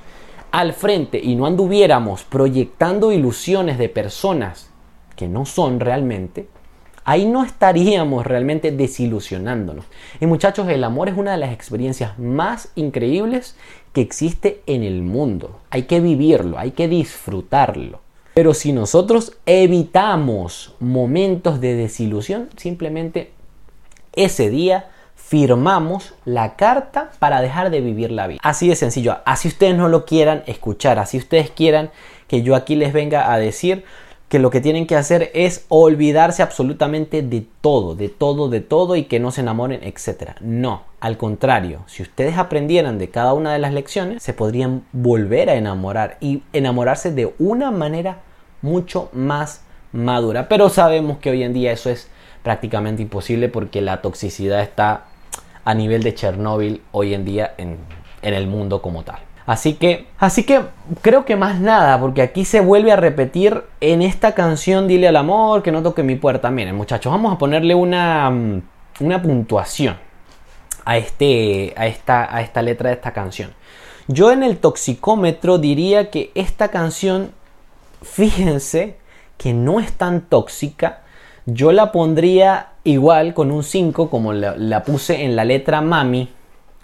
al 0.51 0.75
frente 0.75 1.19
y 1.19 1.35
no 1.35 1.47
anduviéramos 1.47 2.25
proyectando 2.25 3.11
ilusiones 3.11 3.79
de 3.79 3.89
personas 3.89 4.68
que 5.19 5.27
no 5.27 5.45
son 5.45 5.81
realmente, 5.81 6.47
ahí 7.05 7.27
no 7.27 7.45
estaríamos 7.45 8.25
realmente 8.25 8.71
desilusionándonos. 8.71 9.85
Y 10.21 10.27
muchachos, 10.27 10.69
el 10.69 10.85
amor 10.85 11.09
es 11.09 11.17
una 11.17 11.33
de 11.33 11.39
las 11.39 11.53
experiencias 11.53 12.17
más 12.21 12.71
increíbles 12.77 13.57
que 13.93 14.01
existe 14.01 14.63
en 14.67 14.85
el 14.85 15.03
mundo. 15.03 15.59
Hay 15.71 15.83
que 15.83 15.99
vivirlo, 15.99 16.57
hay 16.57 16.71
que 16.71 16.87
disfrutarlo. 16.87 18.01
Pero 18.35 18.55
si 18.55 18.73
nosotros 18.73 19.37
evitamos 19.45 20.77
momentos 20.79 21.61
de 21.61 21.75
desilusión, 21.75 22.49
simplemente 22.57 23.33
ese 24.13 24.51
día 24.51 24.91
firmamos 25.17 26.15
la 26.25 26.55
carta 26.55 27.11
para 27.19 27.41
dejar 27.41 27.71
de 27.71 27.81
vivir 27.81 28.13
la 28.13 28.29
vida. 28.29 28.39
Así 28.45 28.69
de 28.69 28.77
sencillo. 28.77 29.17
Así 29.25 29.49
ustedes 29.49 29.75
no 29.75 29.89
lo 29.89 30.07
quieran 30.07 30.45
escuchar, 30.47 31.01
así 31.01 31.19
ustedes 31.19 31.51
quieran 31.51 31.91
que 32.29 32.43
yo 32.43 32.55
aquí 32.55 32.77
les 32.77 32.93
venga 32.93 33.33
a 33.33 33.39
decir 33.39 33.85
que 34.29 34.39
lo 34.39 34.51
que 34.51 34.61
tienen 34.61 34.87
que 34.87 34.97
hacer 34.97 35.31
es 35.35 35.65
olvidarse 35.69 36.43
absolutamente 36.43 37.23
de 37.23 37.47
todo, 37.61 37.95
de 37.95 38.09
todo, 38.09 38.49
de 38.49 38.61
todo 38.61 38.97
y 38.97 39.05
que 39.05 39.21
no 39.21 39.31
se 39.31 39.41
enamoren, 39.41 39.81
etc. 39.83 40.33
No, 40.41 40.83
al 41.01 41.17
contrario, 41.17 41.81
si 41.87 42.03
ustedes 42.03 42.37
aprendieran 42.37 42.99
de 42.99 43.09
cada 43.09 43.33
una 43.33 43.53
de 43.53 43.59
las 43.59 43.73
lecciones, 43.73 44.23
se 44.23 44.35
podrían 44.35 44.85
volver 44.93 45.49
a 45.49 45.55
enamorar 45.55 46.19
y 46.21 46.43
enamorarse 46.53 47.11
de 47.11 47.35
una 47.39 47.71
manera 47.71 48.21
mucho 48.61 49.09
más 49.13 49.63
madura. 49.93 50.49
Pero 50.49 50.69
sabemos 50.69 51.19
que 51.19 51.31
hoy 51.31 51.43
en 51.43 51.55
día 51.55 51.73
eso 51.73 51.91
es 51.91 52.09
prácticamente 52.43 53.03
imposible 53.03 53.49
porque 53.49 53.81
la 53.81 54.03
toxicidad 54.03 54.63
está 54.63 55.05
a 55.65 55.75
nivel 55.75 56.03
de 56.03 56.15
Chernóbil 56.15 56.83
hoy 56.93 57.15
en 57.15 57.25
día 57.25 57.55
en, 57.59 57.79
el 58.23 58.47
mundo 58.47 58.83
como 58.83 59.05
tal. 59.05 59.19
Así 59.49 59.77
que, 59.77 60.05
así 60.19 60.45
que 60.45 60.61
creo 61.01 61.25
que 61.25 61.35
más 61.35 61.59
nada, 61.59 61.99
porque 61.99 62.21
aquí 62.21 62.45
se 62.45 62.61
vuelve 62.61 62.93
a 62.93 62.97
repetir 62.97 63.65
en 63.81 64.03
esta 64.03 64.35
canción 64.35 64.87
Dile 64.87 65.09
al 65.09 65.17
amor 65.17 65.63
que 65.63 65.73
no 65.73 65.83
toque 65.83 66.03
mi 66.03 66.17
puerta. 66.17 66.51
Miren, 66.51 66.75
muchachos, 66.75 67.11
vamos 67.11 67.33
a 67.33 67.39
ponerle 67.39 67.75
una, 67.75 68.29
mm, 68.29 68.63
una 69.01 69.23
puntuación 69.23 69.97
a, 70.85 70.99
este, 70.99 71.73
a, 71.79 71.87
esta, 71.87 72.37
a 72.37 72.43
esta 72.43 72.61
letra 72.61 72.91
de 72.91 72.97
esta 72.97 73.15
canción. 73.15 73.55
Yo 74.07 74.33
en 74.33 74.43
el 74.43 74.59
toxicómetro 74.59 75.57
diría 75.57 76.11
que 76.11 76.31
esta 76.35 76.69
canción, 76.69 77.33
fíjense 78.03 78.99
que 79.39 79.55
no 79.55 79.81
es 79.81 79.95
tan 79.95 80.21
tóxica. 80.29 81.01
Yo 81.47 81.73
la 81.73 81.91
pondría 81.91 82.73
igual 82.85 83.33
con 83.33 83.51
un 83.51 83.65
5 83.65 84.11
como 84.11 84.35
la, 84.35 84.59
la 84.59 84.83
puse 84.83 85.25
en 85.25 85.37
la 85.37 85.47
letra 85.47 85.81
Mami, 85.81 86.29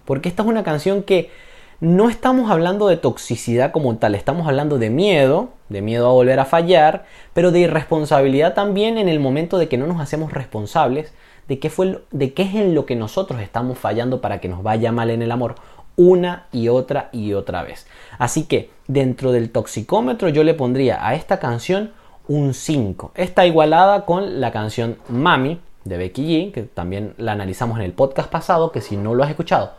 porque 0.07 0.31
esta 0.31 0.43
es 0.45 0.49
una 0.49 0.65
canción 0.65 1.03
que 1.03 1.44
no 1.81 2.09
estamos 2.09 2.51
hablando 2.51 2.89
de 2.89 2.97
toxicidad 2.97 3.73
como 3.73 3.97
tal, 3.97 4.15
estamos 4.15 4.47
hablando 4.47 4.79
de 4.79 4.91
miedo, 4.91 5.51
de 5.69 5.83
miedo 5.83 6.09
a 6.09 6.13
volver 6.13 6.41
a 6.41 6.45
fallar, 6.45 7.05
pero 7.33 7.51
de 7.51 7.61
irresponsabilidad 7.61 8.55
también 8.55 8.99
en 8.99 9.09
el 9.09 9.21
momento 9.21 9.59
de 9.59 9.69
que 9.69 9.79
no 9.79 9.87
nos 9.87 10.01
hacemos 10.01 10.33
responsables 10.33 11.13
de 11.49 11.59
qué, 11.59 11.71
fue, 11.71 12.03
de 12.11 12.33
qué 12.33 12.43
es 12.43 12.55
en 12.55 12.75
lo 12.75 12.87
que 12.87 12.97
nosotros 12.97 13.41
estamos 13.41 13.79
fallando 13.79 14.21
para 14.21 14.41
que 14.41 14.49
nos 14.49 14.63
vaya 14.63 14.93
mal 14.93 15.11
en 15.11 15.23
el 15.23 15.33
amor 15.33 15.57
una 15.97 16.47
y 16.53 16.69
otra 16.69 17.09
y 17.13 17.35
otra 17.35 17.63
vez. 17.63 17.87
Así 18.19 18.45
que 18.45 18.71
dentro 18.89 19.33
del 19.33 19.51
toxicómetro 19.51 20.29
yo 20.29 20.43
le 20.43 20.55
pondría 20.55 21.07
a 21.07 21.15
esta 21.15 21.39
canción 21.39 21.93
un 22.27 22.55
5. 22.55 23.13
Está 23.15 23.47
igualada 23.47 24.05
con 24.05 24.41
la 24.41 24.51
canción 24.51 24.97
Mami 25.09 25.61
de 25.85 25.99
Becky 25.99 26.23
G, 26.25 26.53
que 26.53 26.63
también 26.63 27.15
la 27.19 27.33
analizamos 27.33 27.79
en 27.79 27.85
el 27.85 27.93
podcast 27.93 28.31
pasado, 28.31 28.73
que 28.73 28.81
si 28.81 28.97
no 28.97 29.15
lo 29.15 29.23
has 29.23 29.31
escuchado, 29.31 29.73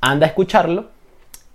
anda 0.00 0.26
a 0.26 0.28
escucharlo 0.28 0.86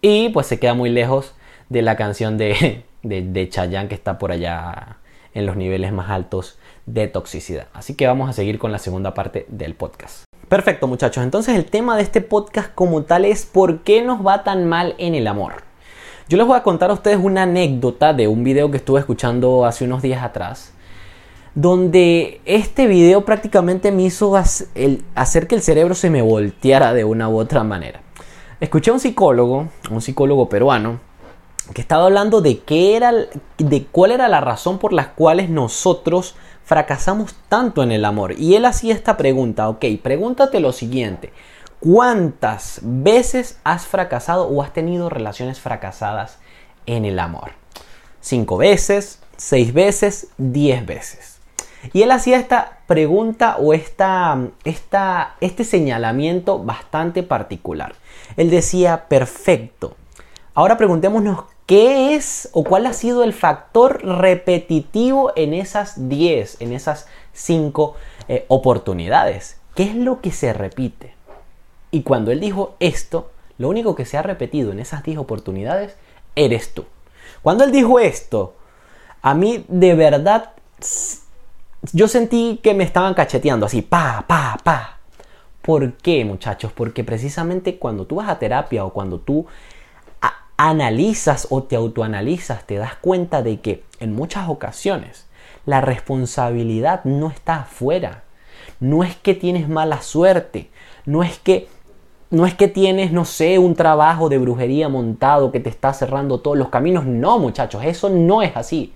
y 0.07 0.29
pues 0.29 0.45
se 0.45 0.59
queda 0.59 0.75
muy 0.75 0.91
lejos 0.91 1.33
de 1.69 1.81
la 1.81 1.95
canción 1.95 2.37
de, 2.37 2.83
de, 3.01 3.49
Chayanne 3.49 3.89
que 3.89 3.95
está 3.95 4.19
por 4.19 4.31
allá 4.31 4.97
en 5.33 5.47
los 5.47 5.57
niveles 5.57 5.91
más 5.91 6.11
altos 6.11 6.59
de 6.85 7.07
toxicidad. 7.07 7.69
Así 7.73 7.95
que 7.95 8.05
vamos 8.05 8.29
a 8.29 8.33
seguir 8.33 8.59
con 8.59 8.71
la 8.71 8.77
segunda 8.77 9.15
parte 9.15 9.47
del 9.49 9.73
podcast. 9.73 10.25
Perfecto 10.47 10.85
muchachos, 10.87 11.23
entonces 11.23 11.55
el 11.55 11.65
tema 11.65 11.97
de 11.97 12.03
este 12.03 12.21
podcast 12.21 12.71
como 12.75 13.01
tal 13.01 13.25
es 13.25 13.47
por 13.47 13.81
qué 13.81 14.03
nos 14.03 14.23
va 14.23 14.43
tan 14.43 14.69
mal 14.69 14.93
en 14.99 15.15
el 15.15 15.25
amor. 15.25 15.63
Yo 16.29 16.37
les 16.37 16.45
voy 16.45 16.57
a 16.57 16.61
contar 16.61 16.91
a 16.91 16.93
ustedes 16.93 17.17
una 17.19 17.43
anécdota 17.43 18.13
de 18.13 18.27
un 18.27 18.43
video 18.43 18.69
que 18.69 18.77
estuve 18.77 18.99
escuchando 18.99 19.65
hace 19.65 19.85
unos 19.85 20.03
días 20.03 20.23
atrás, 20.23 20.71
donde 21.55 22.41
este 22.45 22.85
video 22.85 23.25
prácticamente 23.25 23.91
me 23.91 24.03
hizo 24.03 24.35
hacer 24.35 25.47
que 25.47 25.55
el 25.55 25.61
cerebro 25.63 25.95
se 25.95 26.11
me 26.11 26.21
volteara 26.21 26.93
de 26.93 27.05
una 27.05 27.27
u 27.27 27.39
otra 27.39 27.63
manera. 27.63 28.04
Escuché 28.59 28.89
a 28.89 28.93
un 28.93 28.99
psicólogo, 29.01 29.67
un 29.91 30.01
psicólogo 30.01 30.47
peruano, 30.47 30.99
que 31.73 31.81
estaba 31.81 32.05
hablando 32.05 32.41
de 32.41 32.59
qué 32.59 32.95
era, 32.95 33.11
de 33.57 33.85
cuál 33.91 34.11
era 34.11 34.29
la 34.29 34.39
razón 34.39 34.77
por 34.77 34.93
las 34.93 35.07
cuales 35.07 35.49
nosotros 35.49 36.35
fracasamos 36.63 37.35
tanto 37.49 37.83
en 37.83 37.91
el 37.91 38.05
amor. 38.05 38.33
Y 38.39 38.55
él 38.55 38.65
hacía 38.65 38.93
esta 38.93 39.17
pregunta, 39.17 39.67
ok, 39.67 39.85
pregúntate 40.01 40.61
lo 40.61 40.71
siguiente, 40.71 41.33
¿cuántas 41.79 42.79
veces 42.81 43.59
has 43.63 43.85
fracasado 43.85 44.47
o 44.47 44.61
has 44.61 44.71
tenido 44.71 45.09
relaciones 45.09 45.59
fracasadas 45.59 46.39
en 46.85 47.03
el 47.03 47.19
amor? 47.19 47.51
¿Cinco 48.21 48.57
veces? 48.57 49.19
¿Seis 49.35 49.73
veces? 49.73 50.29
¿Diez 50.37 50.85
veces? 50.85 51.34
Y 51.93 52.01
él 52.01 52.11
hacía 52.11 52.37
esta 52.37 52.79
pregunta 52.87 53.57
o 53.57 53.73
esta, 53.73 54.39
este 54.63 55.63
señalamiento 55.63 56.63
bastante 56.63 57.23
particular. 57.23 57.95
Él 58.37 58.49
decía, 58.49 59.05
perfecto. 59.07 59.95
Ahora 60.53 60.77
preguntémonos 60.77 61.45
qué 61.65 62.15
es 62.15 62.49
o 62.53 62.63
cuál 62.63 62.85
ha 62.85 62.93
sido 62.93 63.23
el 63.23 63.33
factor 63.33 64.03
repetitivo 64.03 65.33
en 65.35 65.53
esas 65.53 66.07
10, 66.07 66.61
en 66.61 66.73
esas 66.73 67.07
5 67.33 67.95
eh, 68.27 68.45
oportunidades. 68.47 69.57
¿Qué 69.75 69.83
es 69.83 69.95
lo 69.95 70.21
que 70.21 70.31
se 70.31 70.53
repite? 70.53 71.13
Y 71.91 72.03
cuando 72.03 72.31
él 72.31 72.39
dijo 72.39 72.75
esto, 72.79 73.31
lo 73.57 73.69
único 73.69 73.95
que 73.95 74.05
se 74.05 74.17
ha 74.17 74.21
repetido 74.21 74.71
en 74.71 74.79
esas 74.79 75.03
10 75.03 75.17
oportunidades 75.17 75.95
eres 76.35 76.73
tú. 76.73 76.85
Cuando 77.41 77.63
él 77.63 77.71
dijo 77.71 77.99
esto, 77.99 78.55
a 79.21 79.33
mí 79.33 79.65
de 79.67 79.95
verdad 79.95 80.51
yo 81.93 82.07
sentí 82.07 82.59
que 82.63 82.73
me 82.73 82.83
estaban 82.83 83.13
cacheteando 83.13 83.65
así, 83.65 83.81
pa, 83.81 84.25
pa, 84.27 84.57
pa. 84.63 84.99
¿Por 85.61 85.93
qué, 85.93 86.23
muchachos? 86.25 86.71
Porque 86.71 87.03
precisamente 87.03 87.77
cuando 87.77 88.05
tú 88.05 88.15
vas 88.15 88.29
a 88.29 88.39
terapia 88.39 88.85
o 88.85 88.93
cuando 88.93 89.19
tú 89.19 89.47
analizas 90.57 91.47
o 91.49 91.63
te 91.63 91.75
autoanalizas, 91.75 92.65
te 92.65 92.75
das 92.75 92.95
cuenta 92.95 93.41
de 93.41 93.59
que 93.59 93.83
en 93.99 94.13
muchas 94.13 94.47
ocasiones 94.47 95.25
la 95.65 95.81
responsabilidad 95.81 97.03
no 97.03 97.29
está 97.29 97.61
afuera. 97.61 98.23
No 98.79 99.03
es 99.03 99.15
que 99.15 99.33
tienes 99.33 99.67
mala 99.67 100.01
suerte, 100.01 100.69
no 101.05 101.23
es 101.23 101.39
que 101.39 101.67
no 102.31 102.45
es 102.45 102.55
que 102.55 102.67
tienes, 102.67 103.11
no 103.11 103.23
sé, 103.23 103.59
un 103.59 103.75
trabajo 103.75 104.29
de 104.29 104.39
brujería 104.39 104.89
montado 104.89 105.51
que 105.51 105.59
te 105.59 105.69
está 105.69 105.93
cerrando 105.93 106.39
todos 106.39 106.57
los 106.57 106.69
caminos. 106.69 107.05
No, 107.05 107.37
muchachos, 107.39 107.83
eso 107.85 108.09
no 108.09 108.41
es 108.41 108.57
así. 108.57 108.93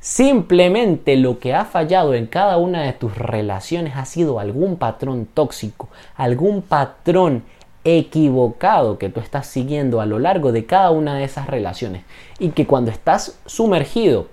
Simplemente 0.00 1.16
lo 1.16 1.40
que 1.40 1.54
ha 1.54 1.64
fallado 1.64 2.14
en 2.14 2.26
cada 2.26 2.56
una 2.56 2.82
de 2.82 2.92
tus 2.92 3.18
relaciones 3.18 3.96
ha 3.96 4.04
sido 4.04 4.38
algún 4.38 4.76
patrón 4.76 5.26
tóxico, 5.26 5.88
algún 6.14 6.62
patrón 6.62 7.42
equivocado 7.82 8.98
que 8.98 9.08
tú 9.08 9.18
estás 9.18 9.46
siguiendo 9.46 10.00
a 10.00 10.06
lo 10.06 10.20
largo 10.20 10.52
de 10.52 10.66
cada 10.66 10.90
una 10.90 11.16
de 11.16 11.24
esas 11.24 11.48
relaciones 11.48 12.04
y 12.38 12.50
que 12.50 12.66
cuando 12.66 12.92
estás 12.92 13.38
sumergido 13.46 14.28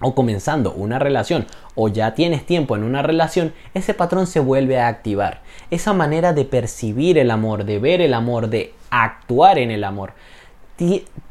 o 0.00 0.16
comenzando 0.16 0.72
una 0.72 0.98
relación 0.98 1.46
o 1.76 1.88
ya 1.88 2.14
tienes 2.14 2.44
tiempo 2.44 2.74
en 2.74 2.82
una 2.82 3.02
relación, 3.02 3.52
ese 3.72 3.94
patrón 3.94 4.26
se 4.26 4.40
vuelve 4.40 4.80
a 4.80 4.88
activar. 4.88 5.42
Esa 5.70 5.92
manera 5.92 6.32
de 6.32 6.44
percibir 6.44 7.18
el 7.18 7.30
amor, 7.30 7.64
de 7.64 7.78
ver 7.78 8.00
el 8.00 8.14
amor, 8.14 8.48
de 8.48 8.74
actuar 8.90 9.58
en 9.58 9.70
el 9.70 9.84
amor, 9.84 10.12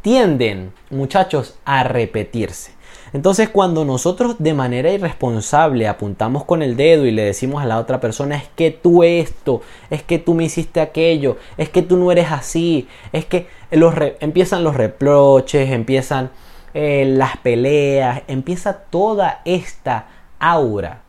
tienden, 0.02 0.72
muchachos, 0.90 1.56
a 1.66 1.84
repetirse. 1.84 2.72
Entonces 3.14 3.50
cuando 3.50 3.86
nosotros 3.86 4.38
de 4.40 4.56
manera 4.56 4.92
irresponsable 4.92 5.88
apuntamos 5.88 6.46
con 6.46 6.64
el 6.64 6.76
dedo 6.76 7.06
y 7.06 7.12
le 7.12 7.24
decimos 7.24 7.62
a 7.62 7.68
la 7.68 7.78
otra 7.78 8.00
persona 8.00 8.36
es 8.36 8.50
que 8.56 8.72
tú 8.72 9.04
esto, 9.04 9.62
es 9.92 10.02
que 10.02 10.18
tú 10.18 10.34
me 10.34 10.46
hiciste 10.46 10.82
aquello, 10.82 11.38
es 11.58 11.70
que 11.70 11.84
tú 11.84 11.96
no 11.96 12.12
eres 12.12 12.32
así, 12.32 12.88
es 13.12 13.26
que 13.26 13.48
los 13.70 13.94
empiezan 14.20 14.64
los 14.64 14.76
reproches, 14.76 15.70
empiezan 15.70 16.32
eh, 16.74 17.06
las 17.06 17.38
peleas, 17.38 18.24
empieza 18.28 18.80
toda 18.80 19.42
esta 19.46 20.08
aura 20.40 21.04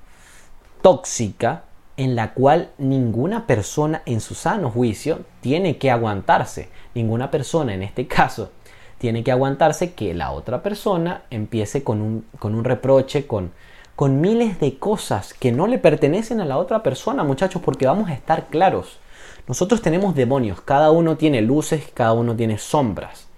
tóxica 0.83 1.65
en 1.97 2.17
la 2.17 2.35
cual 2.35 2.71
ninguna 2.77 3.47
persona 3.47 4.03
en 4.05 4.21
su 4.21 4.35
sano 4.35 4.71
juicio 4.71 5.21
tiene 5.41 5.79
que 5.79 5.91
aguantarse. 5.91 6.69
Ninguna 6.95 7.31
persona 7.31 7.73
en 7.73 7.83
este 7.83 8.07
caso 8.07 8.51
tiene 9.05 9.23
que 9.23 9.33
aguantarse 9.33 9.93
que 9.93 10.15
la 10.15 10.31
otra 10.31 10.63
persona 10.63 11.25
empiece 11.29 11.85
con 11.85 12.01
un, 12.01 12.25
con 12.39 12.55
un 12.55 12.65
reproche, 12.65 13.27
con, 13.27 13.53
con 13.97 14.23
miles 14.23 14.59
de 14.61 14.79
cosas 14.79 15.35
que 15.35 15.53
no 15.53 15.67
le 15.67 15.77
pertenecen 15.77 16.41
a 16.41 16.47
la 16.47 16.57
otra 16.57 16.83
persona, 16.83 17.23
muchachos, 17.23 17.61
porque 17.63 17.85
vamos 17.85 18.09
a 18.09 18.15
estar 18.15 18.47
claros. 18.47 18.97
Nosotros 19.47 19.83
tenemos 19.83 20.15
demonios, 20.15 20.63
cada 20.63 20.91
uno 20.91 21.19
tiene 21.19 21.43
luces, 21.43 21.85
cada 21.93 22.15
uno 22.15 22.35
tiene 22.35 22.57
sombras. 22.57 23.29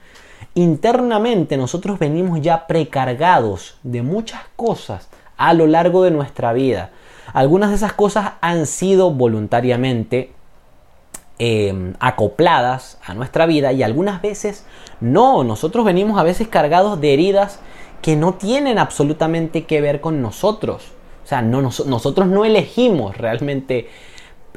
Internamente 0.54 1.56
nosotros 1.56 1.98
venimos 1.98 2.40
ya 2.40 2.68
precargados 2.68 3.80
de 3.82 4.02
muchas 4.02 4.42
cosas 4.54 5.08
a 5.36 5.52
lo 5.52 5.66
largo 5.66 6.04
de 6.04 6.12
nuestra 6.12 6.52
vida. 6.52 6.90
Algunas 7.32 7.70
de 7.70 7.74
esas 7.74 7.92
cosas 7.92 8.34
han 8.40 8.66
sido 8.66 9.10
voluntariamente 9.10 10.32
Em, 11.38 11.92
acopladas 12.00 12.96
a 13.04 13.12
nuestra 13.12 13.44
vida 13.44 13.70
y 13.70 13.82
algunas 13.82 14.22
veces 14.22 14.64
no, 15.02 15.44
nosotros 15.44 15.84
venimos 15.84 16.18
a 16.18 16.22
veces 16.22 16.48
cargados 16.48 16.98
de 16.98 17.12
heridas 17.12 17.60
que 18.00 18.16
no 18.16 18.32
tienen 18.32 18.78
absolutamente 18.78 19.64
que 19.64 19.82
ver 19.82 20.00
con 20.00 20.22
nosotros. 20.22 20.84
O 21.24 21.26
sea, 21.26 21.42
no, 21.42 21.60
nosotros 21.60 22.26
no 22.26 22.46
elegimos 22.46 23.18
realmente 23.18 23.90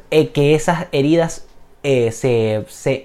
eh, 0.09 0.29
que 0.29 0.55
esas 0.55 0.87
heridas 0.93 1.47
eh, 1.83 2.13
se, 2.13 2.63
se, 2.69 3.03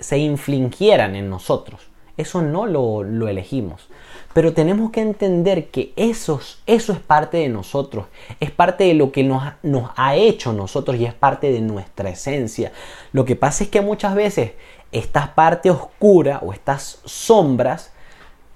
se, 0.00 0.18
infligieran 0.18 1.14
en 1.14 1.28
nosotros. 1.28 1.82
Eso 2.16 2.40
no 2.40 2.64
lo, 2.64 3.02
lo 3.02 3.28
elegimos. 3.28 3.88
Pero 4.34 4.52
tenemos 4.52 4.90
que 4.90 5.00
entender 5.00 5.68
que 5.68 5.92
eso, 5.96 6.40
eso 6.66 6.92
es 6.92 6.98
parte 7.00 7.38
de 7.38 7.48
nosotros, 7.48 8.06
es 8.40 8.50
parte 8.50 8.84
de 8.84 8.94
lo 8.94 9.10
que 9.10 9.24
nos, 9.24 9.42
nos 9.62 9.90
ha 9.96 10.16
hecho 10.16 10.52
nosotros 10.52 10.96
y 10.98 11.06
es 11.06 11.14
parte 11.14 11.50
de 11.50 11.60
nuestra 11.60 12.10
esencia. 12.10 12.72
Lo 13.12 13.24
que 13.24 13.36
pasa 13.36 13.64
es 13.64 13.70
que 13.70 13.80
muchas 13.80 14.14
veces 14.14 14.52
esta 14.92 15.34
parte 15.34 15.70
oscura 15.70 16.40
o 16.42 16.52
estas 16.52 17.00
sombras, 17.04 17.92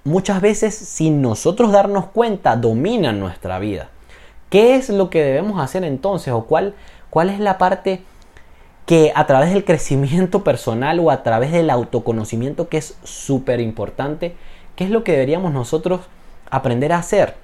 muchas 0.03 0.41
veces 0.41 0.75
sin 0.75 1.21
nosotros 1.21 1.71
darnos 1.71 2.05
cuenta, 2.07 2.55
dominan 2.55 3.19
nuestra 3.19 3.59
vida. 3.59 3.89
¿Qué 4.49 4.75
es 4.75 4.89
lo 4.89 5.09
que 5.09 5.23
debemos 5.23 5.59
hacer 5.59 5.83
entonces? 5.83 6.33
¿O 6.33 6.45
cuál, 6.45 6.75
cuál 7.09 7.29
es 7.29 7.39
la 7.39 7.57
parte 7.57 8.03
que 8.85 9.11
a 9.15 9.25
través 9.25 9.53
del 9.53 9.63
crecimiento 9.63 10.43
personal 10.43 10.99
o 10.99 11.09
a 11.09 11.23
través 11.23 11.51
del 11.51 11.69
autoconocimiento 11.69 12.67
que 12.67 12.77
es 12.77 12.97
súper 13.03 13.59
importante, 13.59 14.35
¿qué 14.75 14.85
es 14.85 14.89
lo 14.89 15.03
que 15.03 15.13
deberíamos 15.13 15.53
nosotros 15.53 16.01
aprender 16.49 16.93
a 16.93 16.97
hacer? 16.97 17.35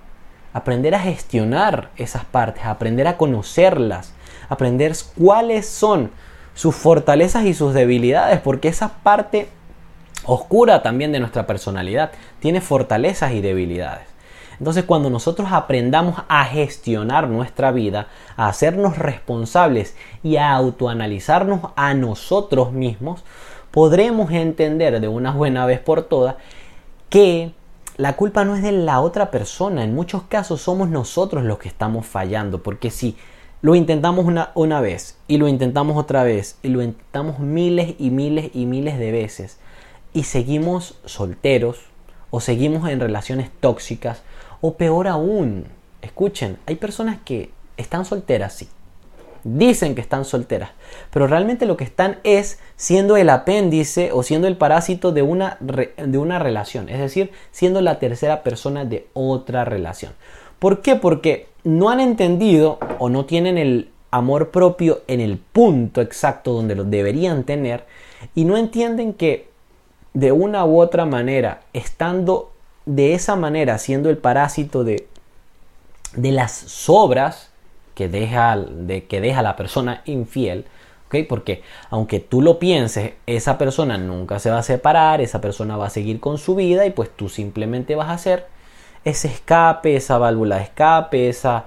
Aprender 0.54 0.96
a 0.96 1.00
gestionar 1.00 1.90
esas 1.96 2.26
partes, 2.26 2.66
aprender 2.66 3.08
a 3.08 3.18
conocerlas, 3.18 4.14
aprender 4.50 4.94
cuáles 5.18 5.68
son 5.68 6.12
sus 6.56 6.76
fortalezas 6.76 7.46
y 7.46 7.54
sus 7.54 7.74
debilidades, 7.74 8.40
porque 8.40 8.68
esa 8.68 8.96
parte 9.04 9.48
oscura 10.26 10.82
también 10.84 11.12
de 11.12 11.20
nuestra 11.20 11.48
personalidad 11.48 12.12
tiene 12.40 12.62
fortalezas 12.62 13.32
y 13.34 13.42
debilidades. 13.42 14.10
Entonces 14.58 14.84
cuando 14.84 15.10
nosotros 15.10 15.50
aprendamos 15.52 16.22
a 16.28 16.44
gestionar 16.44 17.30
nuestra 17.30 17.72
vida, 17.72 18.08
a 18.36 18.50
hacernos 18.50 18.98
responsables 18.98 19.96
y 20.22 20.36
a 20.36 20.52
autoanalizarnos 20.52 21.62
a 21.78 21.94
nosotros 21.94 22.74
mismos, 22.74 23.24
podremos 23.72 24.32
entender 24.32 25.00
de 25.00 25.08
una 25.08 25.32
buena 25.32 25.66
vez 25.66 25.80
por 25.80 26.04
todas 26.04 26.36
que 27.10 27.52
la 27.98 28.16
culpa 28.16 28.46
no 28.46 28.56
es 28.56 28.64
de 28.64 28.72
la 28.72 29.02
otra 29.02 29.32
persona, 29.32 29.84
en 29.84 29.94
muchos 29.94 30.24
casos 30.24 30.62
somos 30.62 30.90
nosotros 30.90 31.44
los 31.44 31.60
que 31.60 31.68
estamos 31.68 32.06
fallando, 32.06 32.64
porque 32.64 32.92
si 32.92 33.18
lo 33.62 33.76
intentamos 33.76 34.26
una, 34.26 34.52
una 34.56 34.80
vez 34.80 35.18
y 35.28 35.38
lo 35.38 35.48
intentamos 35.48 35.98
otra 35.98 36.24
vez 36.24 36.58
y 36.64 36.70
lo 36.70 36.82
intentamos 36.82 37.40
miles 37.40 37.96
y 38.00 38.10
miles 38.10 38.52
y 38.54 38.66
miles 38.66 38.98
de 38.98 39.12
veces 39.12 39.58
y 40.14 40.24
seguimos 40.24 40.98
solteros 41.04 41.80
o 42.32 42.40
seguimos 42.40 42.90
en 42.90 43.00
relaciones 43.00 43.50
tóxicas 43.60 44.22
o 44.62 44.76
peor 44.76 45.08
aún, 45.08 45.66
escuchen, 46.02 46.58
hay 46.68 46.76
personas 46.76 47.18
que 47.26 47.52
están 47.76 48.06
solteras, 48.06 48.54
sí. 48.54 48.70
Dicen 49.44 49.96
que 49.96 50.02
están 50.02 50.26
solteras, 50.26 50.72
pero 51.12 51.28
realmente 51.28 51.66
lo 51.66 51.78
que 51.78 51.84
están 51.84 52.20
es 52.24 52.60
siendo 52.76 53.18
el 53.18 53.30
apéndice 53.30 54.12
o 54.12 54.24
siendo 54.24 54.48
el 54.48 54.58
parásito 54.58 55.12
de 55.12 55.22
una, 55.22 55.58
de 55.60 56.18
una 56.18 56.40
relación, 56.40 56.90
es 56.90 57.00
decir, 57.00 57.32
siendo 57.52 57.82
la 57.82 58.00
tercera 58.00 58.44
persona 58.44 58.86
de 58.86 59.08
otra 59.14 59.66
relación. 59.66 60.14
¿Por 60.60 60.82
qué? 60.82 60.96
Porque 60.96 61.48
no 61.64 61.90
han 61.90 62.00
entendido 62.00 62.80
o 63.00 63.10
no 63.10 63.26
tienen 63.26 63.58
el 63.58 63.90
amor 64.12 64.50
propio 64.50 65.02
en 65.08 65.20
el 65.22 65.38
punto 65.38 66.02
exacto 66.02 66.54
donde 66.54 66.76
lo 66.76 66.84
deberían 66.84 67.44
tener 67.44 67.86
y 68.36 68.46
no 68.46 68.58
entienden 68.58 69.14
que 69.14 69.50
de 70.14 70.32
una 70.32 70.66
u 70.66 70.80
otra 70.82 71.06
manera, 71.06 71.62
estando 71.74 72.52
de 72.86 73.14
esa 73.14 73.36
manera 73.36 73.78
siendo 73.78 74.10
el 74.10 74.18
parásito 74.18 74.84
de, 74.84 75.08
de 76.16 76.32
las 76.32 76.52
sobras 76.52 77.49
que 78.00 78.08
deja, 78.08 78.56
de, 78.56 79.08
que 79.08 79.20
deja 79.20 79.42
la 79.42 79.58
persona 79.58 80.04
infiel, 80.06 80.64
¿okay? 81.08 81.24
porque 81.24 81.64
aunque 81.90 82.22
tú 82.22 82.42
lo 82.42 82.58
pienses, 82.58 83.12
esa 83.26 83.58
persona 83.58 83.98
nunca 83.98 84.40
se 84.40 84.50
va 84.50 84.60
a 84.60 84.64
separar, 84.64 85.20
esa 85.20 85.42
persona 85.42 85.76
va 85.76 85.88
a 85.88 85.90
seguir 85.90 86.22
con 86.22 86.38
su 86.38 86.56
vida 86.56 86.86
y 86.86 86.92
pues 86.92 87.10
tú 87.14 87.28
simplemente 87.28 87.96
vas 87.96 88.08
a 88.08 88.14
hacer 88.14 88.48
ese 89.04 89.28
escape, 89.28 89.98
esa 89.98 90.18
válvula 90.18 90.56
de 90.56 90.64
escape, 90.64 91.28
esa... 91.28 91.66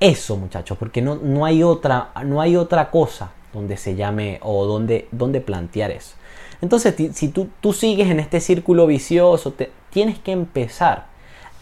Eso 0.00 0.36
muchachos, 0.36 0.76
porque 0.76 1.00
no, 1.00 1.14
no, 1.14 1.46
hay, 1.46 1.62
otra, 1.62 2.10
no 2.26 2.42
hay 2.42 2.54
otra 2.54 2.90
cosa 2.90 3.30
donde 3.54 3.78
se 3.78 3.94
llame 3.94 4.40
o 4.42 4.66
donde, 4.66 5.08
donde 5.12 5.40
plantear 5.40 5.92
eso. 5.92 6.14
Entonces, 6.60 6.94
si 7.14 7.28
tú, 7.28 7.48
tú 7.62 7.72
sigues 7.72 8.10
en 8.10 8.20
este 8.20 8.42
círculo 8.42 8.86
vicioso, 8.86 9.52
te, 9.52 9.72
tienes 9.88 10.18
que 10.18 10.32
empezar 10.32 11.06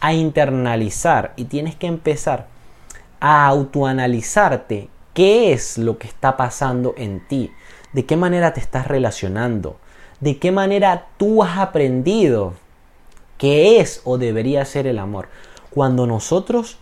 a 0.01 0.13
internalizar 0.13 1.31
y 1.37 1.45
tienes 1.45 1.77
que 1.77 1.87
empezar 1.87 2.56
a 3.19 3.47
autoanalizarte 3.47 4.89
qué 5.13 5.51
es 5.51 5.77
lo 5.77 5.97
que 5.97 6.07
está 6.07 6.37
pasando 6.37 6.93
en 6.97 7.25
ti, 7.27 7.51
de 7.93 8.05
qué 8.05 8.15
manera 8.17 8.53
te 8.53 8.59
estás 8.59 8.87
relacionando, 8.87 9.77
de 10.19 10.37
qué 10.37 10.51
manera 10.51 11.07
tú 11.17 11.43
has 11.43 11.57
aprendido 11.57 12.53
qué 13.37 13.79
es 13.79 14.01
o 14.03 14.17
debería 14.17 14.65
ser 14.65 14.87
el 14.87 14.99
amor. 14.99 15.29
Cuando 15.69 16.07
nosotros 16.07 16.77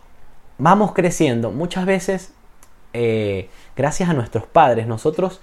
vamos 0.58 0.94
creciendo, 0.94 1.52
muchas 1.52 1.86
veces, 1.86 2.34
eh, 2.94 3.50
gracias 3.76 4.10
a 4.10 4.14
nuestros 4.14 4.46
padres, 4.46 4.88
nosotros 4.88 5.42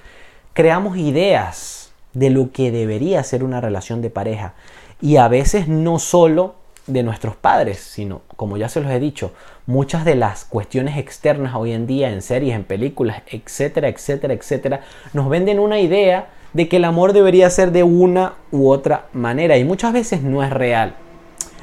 creamos 0.52 0.96
ideas 0.96 1.92
de 2.14 2.30
lo 2.30 2.52
que 2.52 2.70
debería 2.70 3.22
ser 3.24 3.44
una 3.44 3.60
relación 3.60 4.02
de 4.02 4.10
pareja. 4.10 4.54
Y 5.00 5.16
a 5.16 5.28
veces 5.28 5.68
no 5.68 5.98
solo 5.98 6.54
de 6.86 7.02
nuestros 7.02 7.36
padres, 7.36 7.78
sino, 7.78 8.22
como 8.36 8.56
ya 8.56 8.68
se 8.68 8.80
los 8.80 8.90
he 8.90 8.98
dicho, 8.98 9.32
muchas 9.66 10.04
de 10.04 10.16
las 10.16 10.44
cuestiones 10.44 10.98
externas 10.98 11.54
hoy 11.54 11.72
en 11.72 11.86
día 11.86 12.10
en 12.10 12.22
series, 12.22 12.56
en 12.56 12.64
películas, 12.64 13.22
etcétera, 13.26 13.88
etcétera, 13.88 14.34
etcétera, 14.34 14.80
nos 15.12 15.28
venden 15.28 15.60
una 15.60 15.78
idea 15.78 16.30
de 16.52 16.68
que 16.68 16.76
el 16.76 16.84
amor 16.84 17.12
debería 17.12 17.48
ser 17.50 17.72
de 17.72 17.82
una 17.82 18.34
u 18.50 18.68
otra 18.68 19.06
manera 19.12 19.56
y 19.56 19.64
muchas 19.64 19.92
veces 19.92 20.22
no 20.22 20.42
es 20.42 20.50
real. 20.50 20.94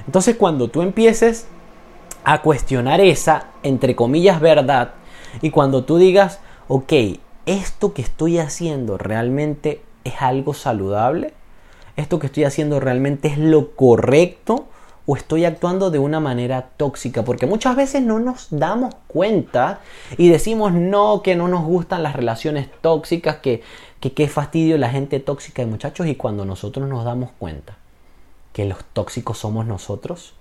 Entonces 0.06 0.36
cuando 0.36 0.70
tú 0.70 0.82
empieces 0.82 1.48
a 2.24 2.42
cuestionar 2.42 3.02
esa, 3.02 3.48
entre 3.64 3.96
comillas, 3.96 4.40
verdad, 4.40 4.94
y 5.42 5.52
cuando 5.52 5.84
tú 5.84 5.98
digas, 5.98 6.40
ok, 6.68 6.94
esto 7.46 7.94
que 7.94 8.02
estoy 8.02 8.40
haciendo 8.40 8.98
realmente 8.98 9.82
es 10.04 10.22
algo 10.22 10.54
saludable, 10.54 11.34
esto 11.98 12.20
que 12.20 12.28
estoy 12.28 12.46
haciendo 12.46 12.80
realmente 12.80 13.28
es 13.28 13.38
lo 13.38 13.76
correcto 13.76 14.68
o 15.12 15.15
estoy 15.15 15.43
actuando 15.43 15.89
de 15.89 15.98
una 15.98 16.19
manera 16.19 16.69
tóxica, 16.78 17.24
porque 17.24 17.48
muchas 17.48 17.76
veces 17.76 18.04
no 18.04 18.19
nos 18.19 18.45
damos 18.52 18.93
cuenta 19.08 19.80
y 20.19 20.30
decimos 20.30 20.72
no, 20.72 21.24
que 21.24 21.36
no 21.36 21.48
nos 21.48 21.63
gustan 21.63 22.04
las 22.04 22.15
relaciones 22.15 22.69
tóxicas, 22.82 23.38
que, 23.38 23.63
que 24.00 24.13
qué 24.13 24.28
fastidio 24.28 24.78
la 24.78 24.91
gente 24.91 25.19
tóxica 25.19 25.63
y 25.63 25.65
muchachos, 25.65 26.06
y 26.06 26.13
cuando 26.13 26.45
nosotros 26.45 26.88
nos 26.88 27.06
damos 27.06 27.32
cuenta 27.39 27.76
que 28.54 28.65
los 28.65 28.86
tóxicos 28.93 29.39
somos 29.39 29.65
nosotros, 29.65 30.36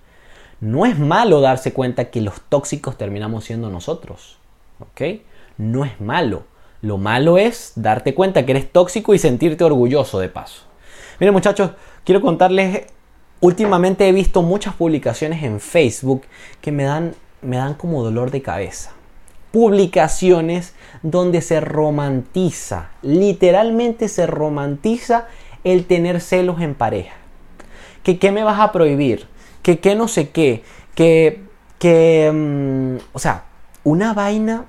no 0.59 0.85
es 0.85 0.99
malo 0.99 1.41
darse 1.41 1.73
cuenta 1.73 2.11
que 2.11 2.21
los 2.21 2.39
tóxicos 2.39 2.95
terminamos 2.95 3.45
siendo 3.45 3.71
nosotros, 3.71 4.37
¿ok? 4.79 5.21
No 5.57 5.83
es 5.83 5.99
malo. 5.99 6.43
Lo 6.83 6.99
malo 6.99 7.39
es 7.39 7.71
darte 7.75 8.13
cuenta 8.13 8.45
que 8.45 8.51
eres 8.51 8.71
tóxico 8.71 9.15
y 9.15 9.17
sentirte 9.17 9.63
orgulloso 9.63 10.19
de 10.19 10.29
paso. 10.29 10.61
Miren 11.19 11.33
muchachos, 11.33 11.71
quiero 12.03 12.21
contarles, 12.21 12.85
últimamente 13.41 14.07
he 14.07 14.11
visto 14.11 14.41
muchas 14.41 14.73
publicaciones 14.75 15.43
en 15.43 15.59
Facebook 15.59 16.23
que 16.61 16.71
me 16.71 16.83
dan, 16.83 17.15
me 17.41 17.57
dan 17.57 17.73
como 17.73 18.03
dolor 18.03 18.31
de 18.31 18.41
cabeza. 18.41 18.91
Publicaciones 19.51 20.73
donde 21.01 21.41
se 21.41 21.59
romantiza, 21.59 22.89
literalmente 23.01 24.07
se 24.07 24.27
romantiza 24.27 25.27
el 25.63 25.85
tener 25.85 26.21
celos 26.21 26.61
en 26.61 26.75
pareja. 26.75 27.15
Que 28.03 28.19
qué 28.19 28.31
me 28.31 28.43
vas 28.43 28.59
a 28.59 28.71
prohibir, 28.71 29.27
que 29.63 29.79
qué 29.79 29.95
no 29.95 30.07
sé 30.07 30.29
qué, 30.29 30.63
que, 30.95 31.41
que, 31.79 32.31
mm, 32.31 32.97
o 33.13 33.19
sea, 33.19 33.45
una 33.83 34.13
vaina 34.13 34.65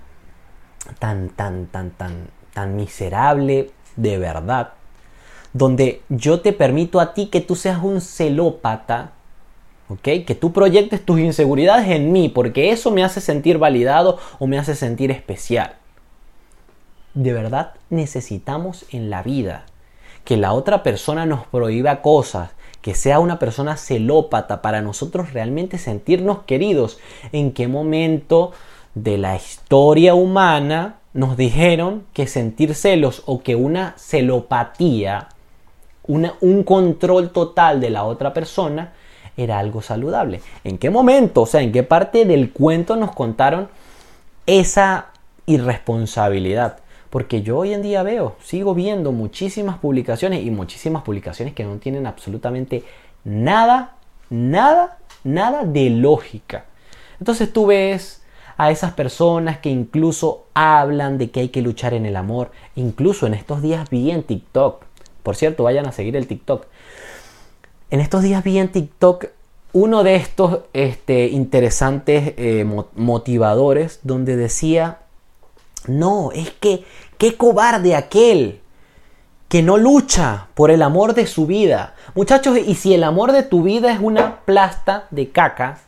tan, 0.99 1.29
tan, 1.29 1.67
tan, 1.67 1.91
tan, 1.91 2.29
tan 2.55 2.77
miserable 2.77 3.71
de 3.97 4.19
verdad 4.19 4.73
donde 5.53 6.03
yo 6.09 6.41
te 6.41 6.53
permito 6.53 7.01
a 7.01 7.15
ti 7.15 7.27
que 7.27 7.41
tú 7.41 7.57
seas 7.57 7.83
un 7.83 8.01
celópata, 8.01 9.13
¿ok? 9.89 10.25
Que 10.27 10.37
tú 10.39 10.53
proyectes 10.53 11.05
tus 11.05 11.21
inseguridades 11.21 11.89
en 11.89 12.13
mí, 12.13 12.29
porque 12.29 12.71
eso 12.71 12.91
me 12.91 13.05
hace 13.05 13.21
sentir 13.21 13.59
validado 13.59 14.19
o 14.39 14.47
me 14.47 14.59
hace 14.59 14.75
sentir 14.75 15.11
especial. 15.11 15.75
De 17.15 17.33
verdad 17.33 17.75
necesitamos 17.89 18.85
en 18.93 19.11
la 19.11 19.23
vida 19.23 19.67
que 20.25 20.37
la 20.37 20.53
otra 20.53 20.83
persona 20.83 21.27
nos 21.27 21.47
prohíba 21.47 22.03
cosas, 22.03 22.51
que 22.83 22.95
sea 22.95 23.19
una 23.19 23.39
persona 23.39 23.77
celópata 23.77 24.63
para 24.63 24.81
nosotros 24.81 25.33
realmente 25.33 25.77
sentirnos 25.77 26.45
queridos. 26.45 26.99
¿En 27.33 27.53
qué 27.53 27.67
momento 27.67 28.53
de 28.95 29.19
la 29.19 29.37
historia 29.37 30.15
humana 30.15 31.01
nos 31.13 31.37
dijeron 31.37 32.05
que 32.13 32.27
sentir 32.27 32.75
celos 32.75 33.23
o 33.27 33.43
que 33.43 33.57
una 33.57 33.95
celopatía 33.99 35.29
un 36.07 36.63
control 36.65 37.31
total 37.31 37.81
de 37.81 37.91
la 37.91 38.05
otra 38.05 38.33
persona 38.33 38.93
era 39.37 39.59
algo 39.59 39.83
saludable. 39.83 40.41
¿En 40.65 40.79
qué 40.79 40.91
momento? 40.91 41.43
O 41.43 41.47
sea, 41.47 41.63
¿en 41.63 41.73
qué 41.73 41.83
parte 41.83 42.25
del 42.25 42.53
cuento 42.53 42.97
nos 42.97 43.13
contaron 43.13 43.69
esa 44.47 45.07
irresponsabilidad? 45.47 46.79
Porque 47.11 47.43
yo 47.43 47.59
hoy 47.59 47.73
en 47.73 47.83
día 47.83 48.03
veo, 48.03 48.37
sigo 48.43 48.75
viendo 48.75 49.13
muchísimas 49.13 49.79
publicaciones 49.79 50.45
y 50.45 50.51
muchísimas 50.51 51.03
publicaciones 51.03 51.55
que 51.55 51.65
no 51.65 51.77
tienen 51.77 52.07
absolutamente 52.07 52.85
nada, 53.25 53.97
nada, 54.29 54.99
nada 55.25 55.65
de 55.65 55.91
lógica. 55.91 56.67
Entonces 57.19 57.53
tú 57.53 57.67
ves 57.67 58.23
a 58.57 58.71
esas 58.71 58.93
personas 58.93 59.59
que 59.59 59.71
incluso 59.71 60.47
hablan 60.55 61.19
de 61.19 61.31
que 61.31 61.41
hay 61.41 61.49
que 61.49 61.63
luchar 61.63 61.95
en 61.95 62.07
el 62.07 62.15
amor. 62.15 62.53
Incluso 62.77 63.27
en 63.27 63.35
estos 63.35 63.63
días 63.63 63.91
vi 63.91 64.11
en 64.11 64.23
TikTok 64.23 64.85
por 65.23 65.37
cierto, 65.37 65.65
vayan 65.65 65.87
a 65.87 65.93
seguir 65.93 66.17
el 66.17 66.27
TikTok. 66.27 66.67
En 67.91 68.01
estos 68.01 68.23
días 68.23 68.45
vi 68.45 68.59
en 68.59 68.69
TikTok 68.69 69.27
uno 69.73 70.03
de 70.03 70.17
estos 70.17 70.61
este, 70.73 71.29
interesantes 71.29 72.35
eh, 72.37 72.67
motivadores 72.95 74.01
donde 74.03 74.37
decía, 74.37 74.99
no, 75.87 76.33
es 76.33 76.51
que 76.51 76.85
qué 77.19 77.37
cobarde 77.37 77.95
aquel 77.95 78.61
que 79.49 79.63
no 79.63 79.77
lucha 79.77 80.47
por 80.55 80.71
el 80.71 80.83
amor 80.83 81.15
de 81.15 81.27
su 81.27 81.47
vida. 81.47 81.95
Muchachos, 82.15 82.57
y 82.57 82.75
si 82.77 82.95
el 82.95 83.03
amor 83.03 83.33
de 83.33 83.43
tu 83.43 83.63
vida 83.63 83.93
es 83.93 83.99
una 84.01 84.41
plasta 84.45 85.07
de 85.11 85.31
caca, 85.31 85.81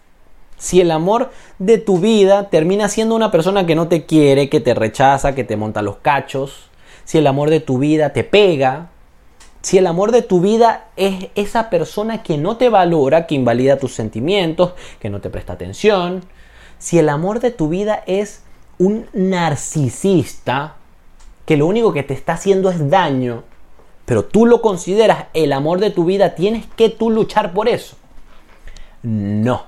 si 0.58 0.80
el 0.80 0.90
amor 0.90 1.30
de 1.58 1.78
tu 1.78 1.98
vida 1.98 2.50
termina 2.50 2.88
siendo 2.88 3.14
una 3.14 3.30
persona 3.30 3.66
que 3.66 3.74
no 3.74 3.88
te 3.88 4.04
quiere, 4.04 4.48
que 4.48 4.60
te 4.60 4.74
rechaza, 4.74 5.34
que 5.34 5.44
te 5.44 5.56
monta 5.56 5.82
los 5.82 5.96
cachos, 5.96 6.70
si 7.04 7.18
el 7.18 7.26
amor 7.26 7.50
de 7.50 7.60
tu 7.60 7.78
vida 7.78 8.12
te 8.12 8.24
pega, 8.24 8.90
si 9.62 9.78
el 9.78 9.86
amor 9.86 10.10
de 10.12 10.22
tu 10.22 10.40
vida 10.40 10.88
es 10.96 11.28
esa 11.34 11.70
persona 11.70 12.22
que 12.22 12.36
no 12.36 12.56
te 12.56 12.68
valora, 12.68 13.26
que 13.26 13.36
invalida 13.36 13.78
tus 13.78 13.94
sentimientos, 13.94 14.72
que 15.00 15.08
no 15.08 15.20
te 15.20 15.30
presta 15.30 15.52
atención, 15.52 16.24
si 16.78 16.98
el 16.98 17.08
amor 17.08 17.40
de 17.40 17.52
tu 17.52 17.68
vida 17.68 18.02
es 18.06 18.42
un 18.78 19.06
narcisista, 19.12 20.74
que 21.46 21.56
lo 21.56 21.66
único 21.66 21.92
que 21.92 22.02
te 22.02 22.14
está 22.14 22.32
haciendo 22.32 22.70
es 22.70 22.90
daño, 22.90 23.44
pero 24.04 24.24
tú 24.24 24.46
lo 24.46 24.60
consideras 24.60 25.26
el 25.32 25.52
amor 25.52 25.78
de 25.78 25.90
tu 25.90 26.04
vida, 26.04 26.34
tienes 26.34 26.66
que 26.76 26.88
tú 26.88 27.10
luchar 27.10 27.52
por 27.52 27.68
eso. 27.68 27.96
No. 29.02 29.64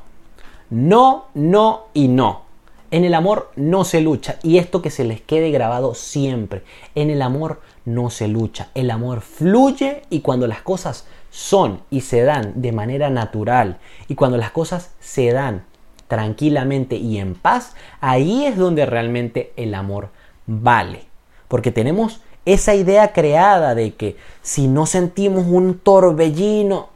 No, 0.70 1.26
no 1.35 1.87
y 1.94 2.09
no. 2.09 2.42
En 2.90 3.04
el 3.04 3.14
amor 3.14 3.52
no 3.54 3.85
se 3.85 4.00
lucha. 4.00 4.38
Y 4.42 4.59
esto 4.59 4.83
que 4.83 4.90
se 4.90 5.04
les 5.04 5.20
quede 5.20 5.50
grabado 5.50 5.94
siempre. 5.94 6.62
En 6.94 7.11
el 7.11 7.22
amor 7.22 7.61
no 7.61 7.73
se 8.11 8.29
lucha. 8.29 8.68
El 8.75 8.90
amor 8.90 9.20
fluye 9.20 10.03
y 10.11 10.20
cuando 10.20 10.47
las 10.47 10.62
cosas 10.62 11.07
son 11.31 11.81
y 11.90 12.03
se 12.03 12.23
dan 12.23 12.61
de 12.61 12.73
manera 12.73 13.11
natural 13.11 13.79
y 14.09 14.14
cuando 14.14 14.37
las 14.37 14.51
cosas 14.51 14.92
se 15.01 15.33
dan 15.33 15.64
tranquilamente 16.09 16.97
y 16.97 17.18
en 17.18 17.35
paz, 17.35 17.75
ahí 18.01 18.47
es 18.47 18.57
donde 18.57 18.87
realmente 18.87 19.53
el 19.57 19.75
amor 19.75 20.11
vale. 20.47 21.07
Porque 21.49 21.73
tenemos 21.73 22.20
esa 22.44 22.75
idea 22.75 23.12
creada 23.12 23.75
de 23.75 23.94
que 23.94 24.16
si 24.42 24.68
no 24.68 24.87
sentimos 24.87 25.47
un 25.47 25.79
torbellino, 25.79 26.88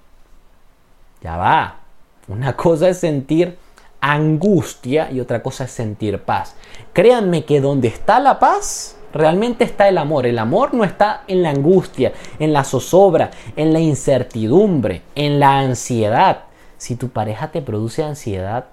ya 1.23 1.37
va. 1.37 1.81
Una 2.29 2.55
cosa 2.55 2.89
es 2.89 2.99
sentir 2.99 3.57
angustia 4.01 5.11
y 5.11 5.21
otra 5.21 5.43
cosa 5.43 5.65
es 5.65 5.71
sentir 5.71 6.23
paz. 6.23 6.55
Créanme 6.93 7.45
que 7.45 7.61
donde 7.61 7.89
está 7.89 8.21
la 8.21 8.39
paz, 8.39 8.98
realmente 9.19 9.65
está 9.65 9.89
el 9.89 9.99
amor. 9.99 10.27
El 10.27 10.39
amor 10.39 10.73
no 10.73 10.85
está 10.85 11.25
en 11.27 11.43
la 11.43 11.51
angustia, 11.51 12.13
en 12.39 12.53
la 12.53 12.65
zozobra, 12.65 13.31
en 13.57 13.73
la 13.73 13.81
incertidumbre, 13.81 15.03
en 15.15 15.41
la 15.41 15.59
ansiedad. 15.59 16.45
Si 16.79 16.97
tu 16.97 17.09
pareja 17.09 17.51
te 17.51 17.61
produce 17.61 18.05
ansiedad, 18.05 18.67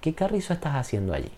¿qué 0.00 0.14
carrizo 0.14 0.54
estás 0.54 0.76
haciendo 0.76 1.12
allí? 1.12 1.32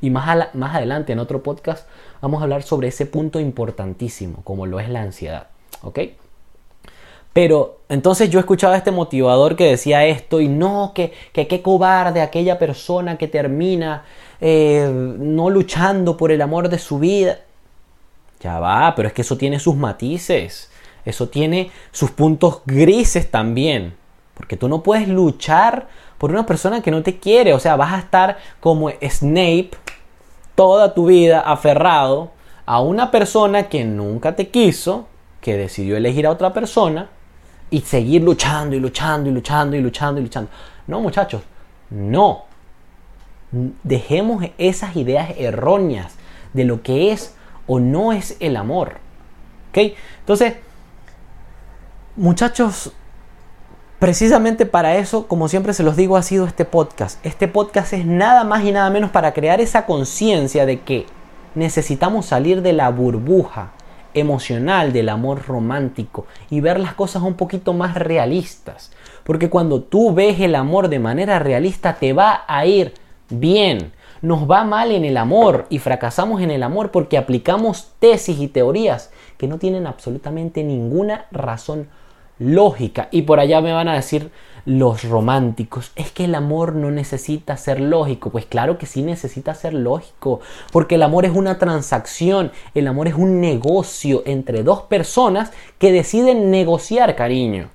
Y 0.00 0.10
más, 0.10 0.54
más 0.54 0.74
adelante 0.74 1.12
en 1.12 1.20
otro 1.20 1.42
podcast 1.42 1.88
vamos 2.20 2.40
a 2.40 2.44
hablar 2.44 2.64
sobre 2.64 2.88
ese 2.88 3.06
punto 3.06 3.38
importantísimo, 3.38 4.42
como 4.42 4.66
lo 4.66 4.80
es 4.80 4.88
la 4.88 5.00
ansiedad. 5.00 5.46
¿Ok? 5.82 6.00
Pero 7.32 7.80
entonces 7.88 8.30
yo 8.30 8.38
escuchaba 8.38 8.74
a 8.74 8.78
este 8.78 8.90
motivador 8.90 9.56
que 9.56 9.66
decía 9.66 10.04
esto 10.06 10.40
y 10.40 10.48
no, 10.48 10.92
que 10.94 11.12
qué 11.32 11.62
cobarde 11.62 12.20
aquella 12.20 12.58
persona 12.58 13.18
que 13.18 13.26
termina 13.26 14.04
eh, 14.40 14.88
no 14.92 15.48
luchando 15.48 16.16
por 16.16 16.30
el 16.30 16.42
amor 16.42 16.68
de 16.68 16.78
su 16.78 16.98
vida. 16.98 17.38
Ya 18.44 18.58
va, 18.60 18.94
pero 18.94 19.08
es 19.08 19.14
que 19.14 19.22
eso 19.22 19.38
tiene 19.38 19.58
sus 19.58 19.74
matices, 19.74 20.70
eso 21.06 21.30
tiene 21.30 21.70
sus 21.92 22.10
puntos 22.10 22.60
grises 22.66 23.30
también, 23.30 23.94
porque 24.34 24.58
tú 24.58 24.68
no 24.68 24.82
puedes 24.82 25.08
luchar 25.08 25.88
por 26.18 26.30
una 26.30 26.44
persona 26.44 26.82
que 26.82 26.90
no 26.90 27.02
te 27.02 27.18
quiere, 27.18 27.54
o 27.54 27.58
sea, 27.58 27.76
vas 27.76 27.94
a 27.94 28.00
estar 28.00 28.36
como 28.60 28.90
Snape 28.90 29.70
toda 30.54 30.92
tu 30.92 31.06
vida 31.06 31.40
aferrado 31.40 32.32
a 32.66 32.82
una 32.82 33.10
persona 33.10 33.70
que 33.70 33.82
nunca 33.86 34.36
te 34.36 34.50
quiso, 34.50 35.06
que 35.40 35.56
decidió 35.56 35.96
elegir 35.96 36.26
a 36.26 36.30
otra 36.30 36.52
persona 36.52 37.08
y 37.70 37.80
seguir 37.80 38.22
luchando 38.22 38.76
y 38.76 38.80
luchando 38.80 39.30
y 39.30 39.32
luchando 39.32 39.74
y 39.74 39.80
luchando 39.80 40.20
y 40.20 40.24
luchando. 40.24 40.50
No, 40.86 41.00
muchachos, 41.00 41.40
no. 41.88 42.44
Dejemos 43.82 44.44
esas 44.58 44.96
ideas 44.96 45.30
erróneas 45.38 46.16
de 46.52 46.64
lo 46.64 46.82
que 46.82 47.10
es 47.10 47.34
o 47.66 47.80
no 47.80 48.12
es 48.12 48.36
el 48.40 48.56
amor. 48.56 48.98
¿Ok? 49.70 49.94
Entonces, 50.20 50.54
muchachos, 52.16 52.92
Precisamente 54.04 54.66
para 54.66 54.96
eso, 54.96 55.26
como 55.28 55.48
siempre 55.48 55.72
se 55.72 55.82
los 55.82 55.96
digo, 55.96 56.18
ha 56.18 56.22
sido 56.22 56.46
este 56.46 56.66
podcast. 56.66 57.24
Este 57.24 57.48
podcast 57.48 57.94
es 57.94 58.04
nada 58.04 58.44
más 58.44 58.62
y 58.62 58.70
nada 58.70 58.90
menos 58.90 59.10
para 59.10 59.32
crear 59.32 59.62
esa 59.62 59.86
conciencia 59.86 60.66
de 60.66 60.80
que 60.80 61.06
necesitamos 61.54 62.26
salir 62.26 62.60
de 62.60 62.74
la 62.74 62.90
burbuja 62.90 63.70
emocional 64.12 64.92
del 64.92 65.08
amor 65.08 65.46
romántico 65.46 66.26
y 66.50 66.60
ver 66.60 66.78
las 66.80 66.92
cosas 66.92 67.22
un 67.22 67.32
poquito 67.32 67.72
más 67.72 67.94
realistas. 67.94 68.92
Porque 69.24 69.48
cuando 69.48 69.80
tú 69.80 70.12
ves 70.12 70.38
el 70.38 70.54
amor 70.54 70.88
de 70.88 70.98
manera 70.98 71.38
realista 71.38 71.94
te 71.94 72.12
va 72.12 72.44
a 72.46 72.66
ir 72.66 72.92
bien. 73.30 73.92
Nos 74.24 74.50
va 74.50 74.64
mal 74.64 74.90
en 74.90 75.04
el 75.04 75.18
amor 75.18 75.66
y 75.68 75.80
fracasamos 75.80 76.40
en 76.40 76.50
el 76.50 76.62
amor 76.62 76.90
porque 76.90 77.18
aplicamos 77.18 77.90
tesis 77.98 78.40
y 78.40 78.48
teorías 78.48 79.10
que 79.36 79.46
no 79.46 79.58
tienen 79.58 79.86
absolutamente 79.86 80.64
ninguna 80.64 81.26
razón 81.30 81.88
lógica. 82.38 83.08
Y 83.10 83.22
por 83.22 83.38
allá 83.38 83.60
me 83.60 83.74
van 83.74 83.86
a 83.86 83.94
decir 83.96 84.30
los 84.64 85.04
románticos, 85.04 85.92
es 85.94 86.10
que 86.10 86.24
el 86.24 86.34
amor 86.34 86.74
no 86.74 86.90
necesita 86.90 87.58
ser 87.58 87.80
lógico. 87.80 88.30
Pues 88.30 88.46
claro 88.46 88.78
que 88.78 88.86
sí 88.86 89.02
necesita 89.02 89.54
ser 89.54 89.74
lógico, 89.74 90.40
porque 90.72 90.94
el 90.94 91.02
amor 91.02 91.26
es 91.26 91.32
una 91.32 91.58
transacción, 91.58 92.50
el 92.74 92.86
amor 92.86 93.08
es 93.08 93.14
un 93.16 93.42
negocio 93.42 94.22
entre 94.24 94.62
dos 94.62 94.84
personas 94.84 95.52
que 95.78 95.92
deciden 95.92 96.50
negociar 96.50 97.14
cariño. 97.14 97.68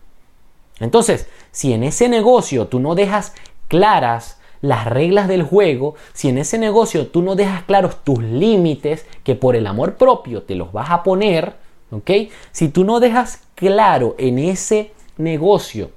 Entonces, 0.80 1.28
si 1.52 1.74
en 1.74 1.84
ese 1.84 2.10
negocio 2.10 2.70
tú 2.70 2.80
no 2.80 2.96
dejas 2.96 3.36
claras 3.68 4.39
las 4.62 4.86
reglas 4.86 5.28
del 5.28 5.44
juego, 5.44 5.96
si 6.14 6.30
en 6.30 6.38
ese 6.38 6.58
negocio 6.58 7.08
tú 7.08 7.22
no 7.22 7.36
dejas 7.36 7.64
claros 7.64 8.04
tus 8.04 8.22
límites, 8.22 9.06
que 9.24 9.36
por 9.36 9.56
el 9.56 9.68
amor 9.68 9.96
propio 9.96 10.44
te 10.44 10.56
los 10.56 10.72
vas 10.72 10.90
a 10.90 11.04
poner, 11.04 11.56
¿ok? 11.92 12.12
Si 12.52 12.70
tú 12.70 12.84
no 12.84 13.00
dejas 13.00 13.42
claro 13.56 14.16
en 14.18 14.40
ese 14.40 14.92
negocio 15.18 15.92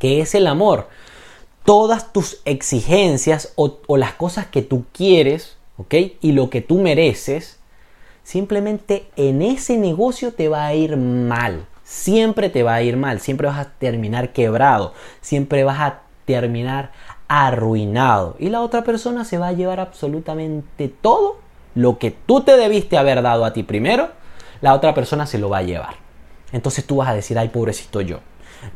que 0.00 0.20
es 0.20 0.34
el 0.34 0.46
amor, 0.46 0.88
todas 1.64 2.12
tus 2.12 2.40
exigencias 2.46 3.52
o, 3.54 3.78
las 3.96 4.14
cosas 4.14 4.46
que 4.46 4.62
tú 4.62 4.86
quieres, 4.92 5.58
¿ok? 5.76 5.94
Y 6.20 6.32
lo 6.32 6.50
que 6.50 6.62
tú 6.62 6.78
mereces, 6.78 7.60
simplemente 8.24 9.06
en 9.16 9.42
ese 9.42 9.76
negocio 9.76 10.32
te 10.32 10.48
va 10.48 10.66
a 10.66 10.74
ir 10.74 10.96
mal. 10.96 11.66
Siempre 11.84 12.48
te 12.48 12.62
va 12.62 12.74
a 12.74 12.82
ir 12.82 12.96
mal, 12.96 13.20
siempre 13.20 13.46
vas 13.46 13.58
a 13.58 13.70
terminar 13.72 14.32
quebrado, 14.32 14.94
siempre 15.20 15.64
vas 15.64 15.80
a 15.80 16.00
terminar 16.24 16.92
arruinado. 17.32 18.34
Y 18.40 18.48
la 18.50 18.60
otra 18.60 18.82
persona 18.82 19.24
se 19.24 19.38
va 19.38 19.48
a 19.48 19.52
llevar 19.52 19.78
absolutamente 19.78 20.88
todo 20.88 21.36
lo 21.76 21.98
que 21.98 22.10
tú 22.10 22.40
te 22.40 22.56
debiste 22.56 22.98
haber 22.98 23.22
dado 23.22 23.44
a 23.44 23.52
ti 23.52 23.62
primero 23.62 24.08
la 24.60 24.74
otra 24.74 24.94
persona 24.94 25.26
se 25.26 25.38
lo 25.38 25.48
va 25.48 25.58
a 25.58 25.62
llevar. 25.62 25.94
Entonces 26.52 26.84
tú 26.84 26.96
vas 26.96 27.08
a 27.08 27.14
decir, 27.14 27.38
ay, 27.38 27.48
pobrecito 27.48 28.00
yo. 28.00 28.18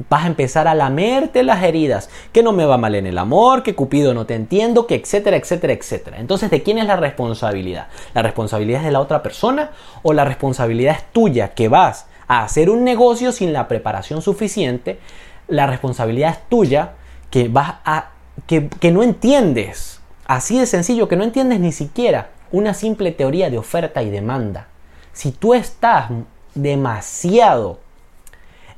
Vas 0.08 0.24
a 0.24 0.28
empezar 0.28 0.66
a 0.66 0.74
lamerte 0.74 1.42
las 1.42 1.62
heridas, 1.62 2.08
que 2.32 2.42
no 2.42 2.52
me 2.52 2.64
va 2.64 2.78
mal 2.78 2.94
en 2.94 3.06
el 3.06 3.18
amor, 3.18 3.62
que 3.62 3.74
Cupido 3.74 4.14
no 4.14 4.24
te 4.24 4.34
entiendo, 4.34 4.86
que 4.86 4.94
etcétera, 4.94 5.36
etcétera, 5.36 5.72
etcétera. 5.72 6.20
Entonces, 6.20 6.50
¿de 6.50 6.62
quién 6.62 6.78
es 6.78 6.86
la 6.86 6.96
responsabilidad? 6.96 7.88
¿La 8.14 8.22
responsabilidad 8.22 8.80
es 8.80 8.86
de 8.86 8.92
la 8.92 9.00
otra 9.00 9.22
persona 9.22 9.72
o 10.02 10.12
la 10.12 10.24
responsabilidad 10.24 10.96
es 10.96 11.12
tuya 11.12 11.54
que 11.54 11.68
vas 11.68 12.06
a 12.28 12.44
hacer 12.44 12.70
un 12.70 12.84
negocio 12.84 13.32
sin 13.32 13.52
la 13.52 13.68
preparación 13.68 14.22
suficiente? 14.22 15.00
La 15.48 15.66
responsabilidad 15.66 16.30
es 16.30 16.48
tuya 16.48 16.92
que 17.30 17.48
vas 17.48 17.74
a 17.84 18.13
que, 18.46 18.68
que 18.68 18.90
no 18.90 19.02
entiendes, 19.02 20.00
así 20.26 20.58
de 20.58 20.66
sencillo, 20.66 21.08
que 21.08 21.16
no 21.16 21.24
entiendes 21.24 21.60
ni 21.60 21.72
siquiera 21.72 22.30
una 22.52 22.74
simple 22.74 23.12
teoría 23.12 23.50
de 23.50 23.58
oferta 23.58 24.02
y 24.02 24.10
demanda 24.10 24.68
si 25.14 25.30
tú 25.30 25.54
estás 25.54 26.10
demasiado 26.54 27.78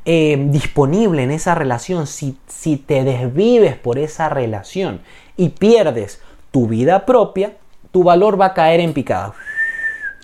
eh, 0.04 0.36
disponible 0.50 1.24
en 1.24 1.32
esa 1.32 1.56
relación, 1.56 2.06
si, 2.06 2.38
si 2.46 2.76
te 2.76 3.02
desvives 3.02 3.74
por 3.74 3.98
esa 3.98 4.28
relación 4.28 5.00
y 5.36 5.48
pierdes 5.48 6.20
tu 6.52 6.68
vida 6.68 7.04
propia, 7.06 7.56
tu 7.90 8.04
valor 8.04 8.40
va 8.40 8.46
a 8.46 8.54
caer 8.54 8.80
en 8.80 8.92
picada 8.92 9.32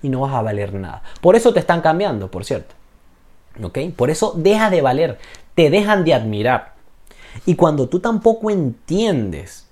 y 0.02 0.08
no 0.08 0.20
vas 0.20 0.34
a 0.34 0.42
valer 0.42 0.74
nada. 0.74 1.02
Por 1.20 1.34
eso 1.34 1.52
te 1.52 1.60
están 1.60 1.80
cambiando, 1.80 2.30
por 2.30 2.44
cierto. 2.44 2.74
¿Ok? 3.62 3.78
Por 3.96 4.10
eso 4.10 4.34
deja 4.36 4.70
de 4.70 4.82
valer, 4.82 5.18
te 5.54 5.70
dejan 5.70 6.04
de 6.04 6.14
admirar. 6.14 6.71
Y 7.46 7.54
cuando 7.56 7.88
tú 7.88 8.00
tampoco 8.00 8.50
entiendes 8.50 9.66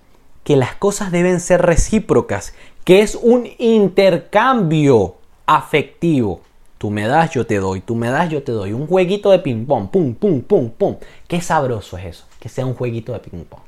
que 0.45 0.57
las 0.57 0.75
cosas 0.75 1.13
deben 1.13 1.41
ser 1.41 1.63
recíprocas, 1.63 2.55
que 2.85 3.03
es 3.03 3.15
un 3.15 3.49
intercambio 3.59 5.17
afectivo. 5.47 6.41
Tú 6.79 6.91
me 6.91 7.07
das, 7.07 7.31
yo 7.33 7.47
te 7.47 7.59
doy, 7.59 7.81
tú 7.81 7.95
me 7.95 8.09
das, 8.09 8.31
yo 8.31 8.43
te 8.43 8.53
doy. 8.53 8.73
Un 8.73 8.87
jueguito 8.87 9.31
de 9.31 9.39
ping-pong, 9.39 9.91
pum, 9.91 10.15
pum, 10.15 10.41
pum, 10.41 10.71
pum. 10.71 10.97
Qué 11.29 11.41
sabroso 11.41 11.99
es 11.99 12.07
eso, 12.07 12.25
que 12.39 12.49
sea 12.49 12.65
un 12.65 12.75
jueguito 12.75 13.13
de 13.13 13.19
ping-pong. 13.19 13.61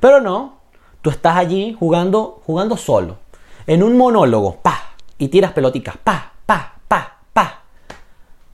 Pero 0.00 0.20
no, 0.20 0.58
tú 1.02 1.10
estás 1.10 1.36
allí 1.36 1.76
jugando, 1.78 2.40
jugando 2.46 2.76
solo, 2.76 3.18
en 3.66 3.82
un 3.82 3.96
monólogo, 3.96 4.56
pa, 4.62 4.92
y 5.18 5.28
tiras 5.28 5.52
peloticas, 5.52 5.96
pa, 5.96 6.32
pa, 6.46 6.76
pa, 6.86 7.18
pa. 7.32 7.62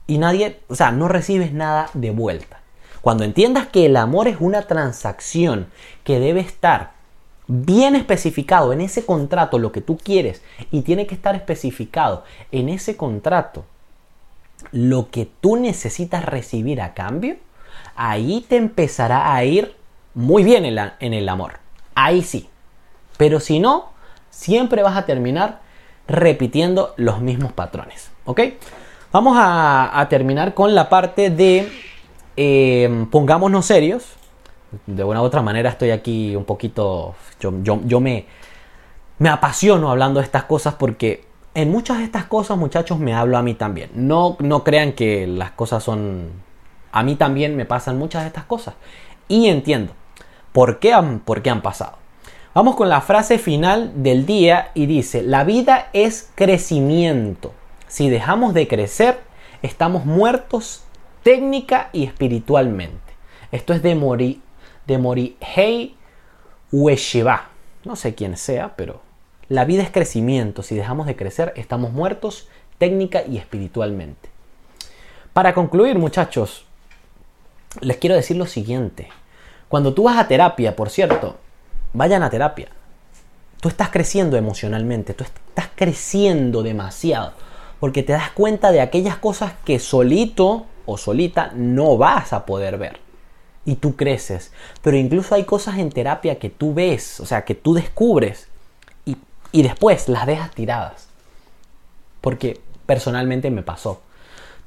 Y 0.07 0.17
nadie, 0.17 0.61
o 0.67 0.75
sea, 0.75 0.91
no 0.91 1.07
recibes 1.07 1.53
nada 1.53 1.89
de 1.93 2.09
vuelta. 2.09 2.61
Cuando 3.05 3.23
entiendas 3.23 3.67
que 3.67 3.85
el 3.85 3.97
amor 3.97 4.27
es 4.27 4.37
una 4.39 4.63
transacción 4.63 5.67
que 6.03 6.19
debe 6.19 6.39
estar 6.39 6.93
bien 7.45 7.95
especificado 7.95 8.73
en 8.73 8.81
ese 8.81 9.05
contrato 9.05 9.59
lo 9.59 9.71
que 9.71 9.79
tú 9.79 9.95
quieres 9.95 10.41
y 10.71 10.81
tiene 10.81 11.05
que 11.05 11.13
estar 11.13 11.35
especificado 11.35 12.23
en 12.51 12.67
ese 12.67 12.97
contrato 12.97 13.63
lo 14.71 15.11
que 15.11 15.29
tú 15.39 15.55
necesitas 15.55 16.25
recibir 16.25 16.81
a 16.81 16.95
cambio, 16.95 17.35
ahí 17.95 18.43
te 18.49 18.55
empezará 18.55 19.35
a 19.35 19.43
ir 19.43 19.75
muy 20.15 20.43
bien 20.43 20.65
en, 20.65 21.13
el 21.13 21.29
amor. 21.29 21.59
Ahí 21.93 22.23
sí. 22.23 22.49
Pero 23.17 23.39
si 23.39 23.59
no, 23.59 23.89
siempre 24.31 24.81
vas 24.81 24.97
a 24.97 25.05
terminar 25.05 25.59
repitiendo 26.07 26.95
los 26.97 27.21
mismos 27.21 27.53
patrones. 27.53 28.09
¿Ok? 28.25 28.41
Vamos 29.11 29.37
a, 29.39 30.07
terminar 30.09 30.55
con 30.55 30.73
la 30.73 30.89
parte 30.89 31.29
de 31.29 31.71
eh, 32.37 33.05
pongámonos 33.11 33.65
serios. 33.65 34.05
De 34.85 35.03
una 35.03 35.21
u 35.21 35.25
otra 35.25 35.41
manera 35.41 35.69
estoy 35.69 35.91
aquí 35.91 36.35
un 36.35 36.45
poquito... 36.45 37.15
Yo, 37.39 37.53
yo, 37.63 37.99
me, 37.99 38.25
me 39.19 39.29
apasiono 39.29 39.91
hablando 39.91 40.19
de 40.19 40.25
estas 40.25 40.43
cosas 40.43 40.75
porque 40.75 41.25
en 41.53 41.71
muchas 41.71 41.99
de 41.99 42.03
estas 42.03 42.25
cosas, 42.25 42.57
muchachos, 42.57 42.99
me 42.99 43.13
hablo 43.13 43.37
a 43.37 43.41
mí 43.41 43.53
también. 43.53 43.89
No, 43.93 44.35
no 44.39 44.63
crean 44.63 44.93
que 44.93 45.27
las 45.27 45.51
cosas 45.51 45.83
son... 45.83 46.31
A 46.91 47.03
mí 47.03 47.15
también 47.15 47.55
me 47.55 47.65
pasan 47.65 47.97
muchas 47.97 48.23
de 48.23 48.27
estas 48.27 48.45
cosas. 48.45 48.75
Y 49.27 49.47
entiendo 49.47 49.93
por 50.51 50.79
qué 50.79 50.93
han, 50.93 51.19
por 51.19 51.41
qué 51.41 51.49
han 51.49 51.61
pasado. 51.61 51.97
Vamos 52.53 52.77
con 52.77 52.87
la 52.87 53.01
frase 53.01 53.37
final 53.37 53.91
del 54.01 54.25
día 54.25 54.71
y 54.73 54.85
dice, 54.85 55.21
la 55.21 55.43
vida 55.43 55.89
es 55.91 56.31
crecimiento. 56.35 57.51
Si 57.87 58.09
dejamos 58.09 58.53
de 58.53 58.65
crecer, 58.69 59.19
estamos 59.61 60.05
muertos 60.05 60.84
técnica 61.25 61.89
y 61.91 62.03
espiritualmente. 62.03 63.13
Esto 63.51 63.73
es 63.73 63.81
de 63.81 63.95
Mori, 63.95 64.43
de 64.85 64.99
Morihei 64.99 65.95
Ueshiba. 66.71 67.49
No 67.83 67.95
sé 67.95 68.13
quién 68.13 68.37
sea, 68.37 68.75
pero 68.75 69.01
la 69.49 69.65
vida 69.65 69.81
es 69.81 69.89
crecimiento. 69.89 70.61
Si 70.61 70.75
dejamos 70.75 71.07
de 71.07 71.15
crecer, 71.15 71.51
estamos 71.55 71.91
muertos 71.91 72.47
técnica 72.77 73.23
y 73.27 73.37
espiritualmente. 73.37 74.29
Para 75.33 75.55
concluir, 75.55 75.97
muchachos, 75.97 76.65
les 77.81 77.97
quiero 77.97 78.15
decir 78.15 78.37
lo 78.37 78.45
siguiente. 78.45 79.09
Cuando 79.67 79.95
tú 79.95 80.03
vas 80.03 80.19
a 80.19 80.27
terapia, 80.27 80.75
por 80.75 80.91
cierto, 80.91 81.37
vayan 81.93 82.21
a 82.21 82.29
terapia. 82.29 82.67
Tú 83.61 83.67
estás 83.67 83.89
creciendo 83.89 84.37
emocionalmente, 84.37 85.15
tú 85.15 85.23
estás 85.23 85.69
creciendo 85.73 86.61
demasiado, 86.61 87.33
porque 87.79 88.03
te 88.03 88.13
das 88.13 88.29
cuenta 88.29 88.71
de 88.71 88.81
aquellas 88.81 89.17
cosas 89.17 89.53
que 89.65 89.79
solito 89.79 90.67
o 90.85 90.97
solita 90.97 91.51
no 91.53 91.97
vas 91.97 92.33
a 92.33 92.45
poder 92.45 92.77
ver. 92.77 92.99
Y 93.65 93.75
tú 93.75 93.95
creces. 93.95 94.51
Pero 94.81 94.97
incluso 94.97 95.35
hay 95.35 95.43
cosas 95.43 95.77
en 95.77 95.91
terapia 95.91 96.37
que 96.37 96.49
tú 96.49 96.73
ves, 96.73 97.19
o 97.19 97.25
sea, 97.25 97.45
que 97.45 97.55
tú 97.55 97.73
descubres 97.73 98.47
y, 99.05 99.17
y 99.51 99.63
después 99.63 100.07
las 100.07 100.25
dejas 100.25 100.51
tiradas. 100.51 101.07
Porque 102.21 102.61
personalmente 102.85 103.49
me 103.49 103.63
pasó. 103.63 104.01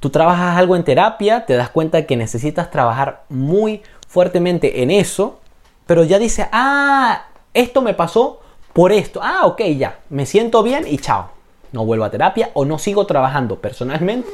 Tú 0.00 0.11
trabajas 0.11 0.57
algo 0.57 0.76
en 0.76 0.85
terapia, 0.85 1.46
te 1.46 1.57
das 1.57 1.70
cuenta 1.70 2.07
que 2.07 2.16
necesitas 2.16 2.70
trabajar 2.70 3.24
muy 3.28 3.83
fuertemente 4.07 4.83
en 4.83 4.90
eso, 4.90 5.40
pero 5.87 6.04
ya 6.04 6.18
dice, 6.18 6.48
ah, 6.52 7.26
esto 7.54 7.83
me 7.83 7.94
pasó 7.94 8.40
por 8.72 8.92
esto. 8.92 9.20
Ah, 9.22 9.46
ok, 9.46 9.62
ya, 9.76 9.98
me 10.11 10.26
siento 10.26 10.62
bien 10.62 10.87
y 10.87 10.98
chao. 10.98 11.31
No 11.72 11.85
vuelvo 11.85 12.04
a 12.04 12.11
terapia 12.11 12.50
o 12.54 12.64
no 12.64 12.78
sigo 12.78 13.07
trabajando 13.07 13.61
personalmente 13.61 14.28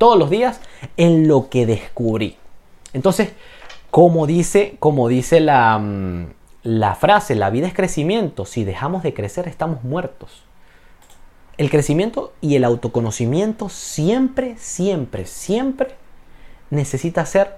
todos 0.00 0.18
los 0.18 0.30
días 0.30 0.62
en 0.96 1.28
lo 1.28 1.50
que 1.50 1.66
descubrí. 1.66 2.38
Entonces, 2.94 3.34
como 3.90 4.26
dice, 4.26 4.76
como 4.78 5.08
dice 5.08 5.40
la, 5.40 5.78
mm, 5.78 6.26
la 6.62 6.94
frase, 6.94 7.34
la 7.34 7.50
vida 7.50 7.66
es 7.66 7.74
crecimiento. 7.74 8.46
Si 8.46 8.64
dejamos 8.64 9.02
de 9.02 9.12
crecer, 9.12 9.46
estamos 9.46 9.84
muertos. 9.84 10.44
El 11.58 11.68
crecimiento 11.68 12.32
y 12.40 12.56
el 12.56 12.64
autoconocimiento 12.64 13.68
siempre, 13.68 14.56
siempre, 14.56 15.26
siempre 15.26 15.90
necesita 16.70 17.26
ser 17.26 17.56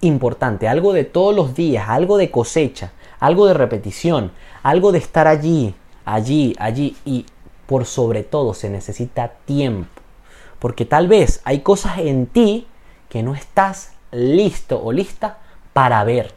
importante, 0.00 0.66
algo 0.66 0.94
de 0.94 1.04
todos 1.04 1.36
los 1.36 1.54
días, 1.54 1.90
algo 1.90 2.16
de 2.16 2.30
cosecha, 2.30 2.92
algo 3.18 3.46
de 3.46 3.52
repetición, 3.52 4.32
algo 4.62 4.92
de 4.92 4.98
estar 4.98 5.28
allí, 5.28 5.74
allí, 6.06 6.56
allí 6.58 6.96
y 7.04 7.26
por 7.66 7.84
sobre 7.84 8.22
todo 8.22 8.54
se 8.54 8.70
necesita 8.70 9.28
tiempo. 9.44 9.99
Porque 10.60 10.84
tal 10.84 11.08
vez 11.08 11.40
hay 11.44 11.60
cosas 11.60 11.98
en 11.98 12.26
ti 12.26 12.68
que 13.08 13.24
no 13.24 13.34
estás 13.34 13.92
listo 14.12 14.80
o 14.80 14.92
lista 14.92 15.38
para 15.72 16.04
ver. 16.04 16.32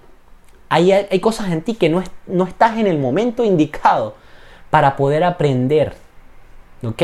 Hay, 0.70 0.92
hay 0.92 1.20
cosas 1.20 1.52
en 1.52 1.62
ti 1.62 1.76
que 1.76 1.90
no, 1.90 2.04
no 2.26 2.46
estás 2.46 2.78
en 2.78 2.88
el 2.88 2.98
momento 2.98 3.44
indicado 3.44 4.16
para 4.72 4.96
poder 4.96 5.24
aprender. 5.24 5.94
¿Ok? 6.84 7.04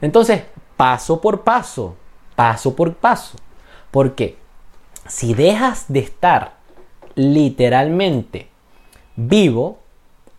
Entonces, 0.00 0.44
paso 0.78 1.20
por 1.20 1.42
paso, 1.42 1.94
paso 2.34 2.74
por 2.74 2.94
paso. 2.94 3.36
¿Por 3.90 4.14
qué? 4.14 4.42
si 5.06 5.34
dejas 5.34 5.86
de 5.88 6.00
estar 6.00 6.54
literalmente 7.14 8.48
vivo 9.16 9.78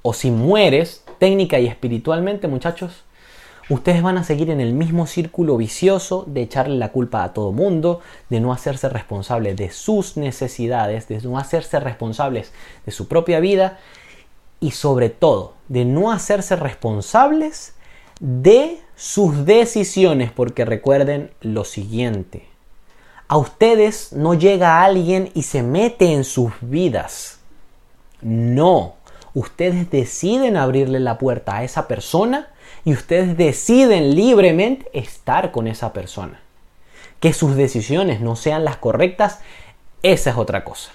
o 0.01 0.13
si 0.13 0.31
mueres 0.31 1.05
técnica 1.19 1.59
y 1.59 1.67
espiritualmente, 1.67 2.47
muchachos, 2.47 3.03
ustedes 3.69 4.01
van 4.01 4.17
a 4.17 4.23
seguir 4.23 4.49
en 4.49 4.59
el 4.59 4.73
mismo 4.73 5.07
círculo 5.07 5.57
vicioso 5.57 6.25
de 6.27 6.41
echarle 6.41 6.77
la 6.77 6.91
culpa 6.91 7.23
a 7.23 7.33
todo 7.33 7.51
mundo, 7.51 8.01
de 8.29 8.39
no 8.39 8.51
hacerse 8.51 8.89
responsables 8.89 9.55
de 9.55 9.71
sus 9.71 10.17
necesidades, 10.17 11.07
de 11.07 11.21
no 11.21 11.37
hacerse 11.37 11.79
responsables 11.79 12.51
de 12.85 12.91
su 12.91 13.07
propia 13.07 13.39
vida 13.39 13.79
y 14.59 14.71
sobre 14.71 15.09
todo 15.09 15.53
de 15.67 15.85
no 15.85 16.11
hacerse 16.11 16.55
responsables 16.55 17.73
de 18.19 18.79
sus 18.95 19.45
decisiones, 19.45 20.31
porque 20.31 20.65
recuerden 20.65 21.31
lo 21.41 21.65
siguiente, 21.65 22.47
a 23.27 23.37
ustedes 23.37 24.13
no 24.13 24.33
llega 24.33 24.83
alguien 24.83 25.31
y 25.33 25.43
se 25.43 25.63
mete 25.63 26.13
en 26.13 26.23
sus 26.23 26.51
vidas. 26.61 27.39
No, 28.21 28.95
ustedes 29.33 29.89
deciden 29.89 30.55
abrirle 30.55 30.99
la 30.99 31.17
puerta 31.17 31.57
a 31.57 31.63
esa 31.63 31.87
persona 31.87 32.52
y 32.85 32.93
ustedes 32.93 33.37
deciden 33.37 34.15
libremente 34.15 34.89
estar 34.93 35.51
con 35.51 35.67
esa 35.67 35.93
persona. 35.93 36.41
Que 37.19 37.33
sus 37.33 37.55
decisiones 37.55 38.19
no 38.21 38.35
sean 38.35 38.65
las 38.65 38.77
correctas, 38.77 39.39
esa 40.01 40.31
es 40.31 40.37
otra 40.37 40.63
cosa. 40.63 40.91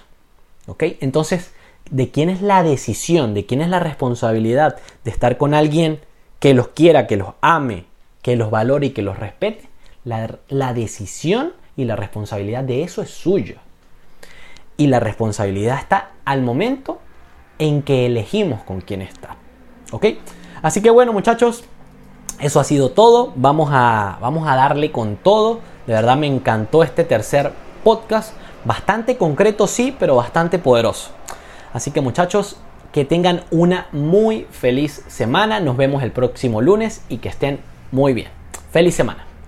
¿Ok? 0.67 0.83
Entonces, 1.01 1.51
¿de 1.89 2.11
quién 2.11 2.29
es 2.29 2.41
la 2.41 2.63
decisión? 2.63 3.33
¿De 3.33 3.45
quién 3.45 3.61
es 3.61 3.69
la 3.69 3.79
responsabilidad 3.79 4.77
de 5.03 5.11
estar 5.11 5.37
con 5.37 5.53
alguien 5.53 5.99
que 6.39 6.53
los 6.53 6.69
quiera, 6.69 7.07
que 7.07 7.17
los 7.17 7.33
ame, 7.41 7.85
que 8.21 8.35
los 8.35 8.51
valore 8.51 8.87
y 8.87 8.89
que 8.91 9.01
los 9.01 9.17
respete? 9.17 9.67
La, 10.05 10.73
decisión 10.73 11.53
y 11.75 11.85
la 11.85 11.95
responsabilidad 11.95 12.63
de 12.63 12.83
eso 12.83 13.01
es 13.01 13.09
suya. 13.09 13.55
Y 14.77 14.87
la 14.87 14.99
responsabilidad 14.99 15.79
está 15.79 16.11
al 16.25 16.41
momento 16.41 16.99
en 17.57 17.81
que 17.81 18.05
elegimos 18.05 18.61
con 18.61 18.81
quién 18.81 19.01
está. 19.01 19.35
¿Ok? 19.91 20.05
Así 20.61 20.81
que 20.81 20.89
bueno 20.89 21.13
muchachos, 21.13 21.63
eso 22.39 22.59
ha 22.59 22.63
sido 22.63 22.89
todo. 22.89 23.33
Vamos 23.35 23.69
a, 23.71 24.17
vamos 24.21 24.47
a 24.47 24.55
darle 24.55 24.91
con 24.91 25.17
todo. 25.17 25.59
De 25.87 25.93
verdad 25.93 26.17
me 26.17 26.27
encantó 26.27 26.83
este 26.83 27.03
tercer 27.03 27.51
podcast. 27.83 28.33
Bastante 28.65 29.17
concreto 29.17 29.67
sí, 29.67 29.95
pero 29.97 30.15
bastante 30.15 30.59
poderoso. 30.59 31.11
Así 31.73 31.91
que 31.91 32.01
muchachos, 32.01 32.57
que 32.91 33.05
tengan 33.05 33.43
una 33.51 33.87
muy 33.91 34.47
feliz 34.51 35.03
semana. 35.07 35.59
Nos 35.59 35.77
vemos 35.77 36.03
el 36.03 36.11
próximo 36.11 36.61
lunes 36.61 37.03
y 37.09 37.17
que 37.17 37.29
estén 37.29 37.59
muy 37.91 38.13
bien. 38.13 38.29
Feliz 38.71 38.95
semana. 38.95 39.28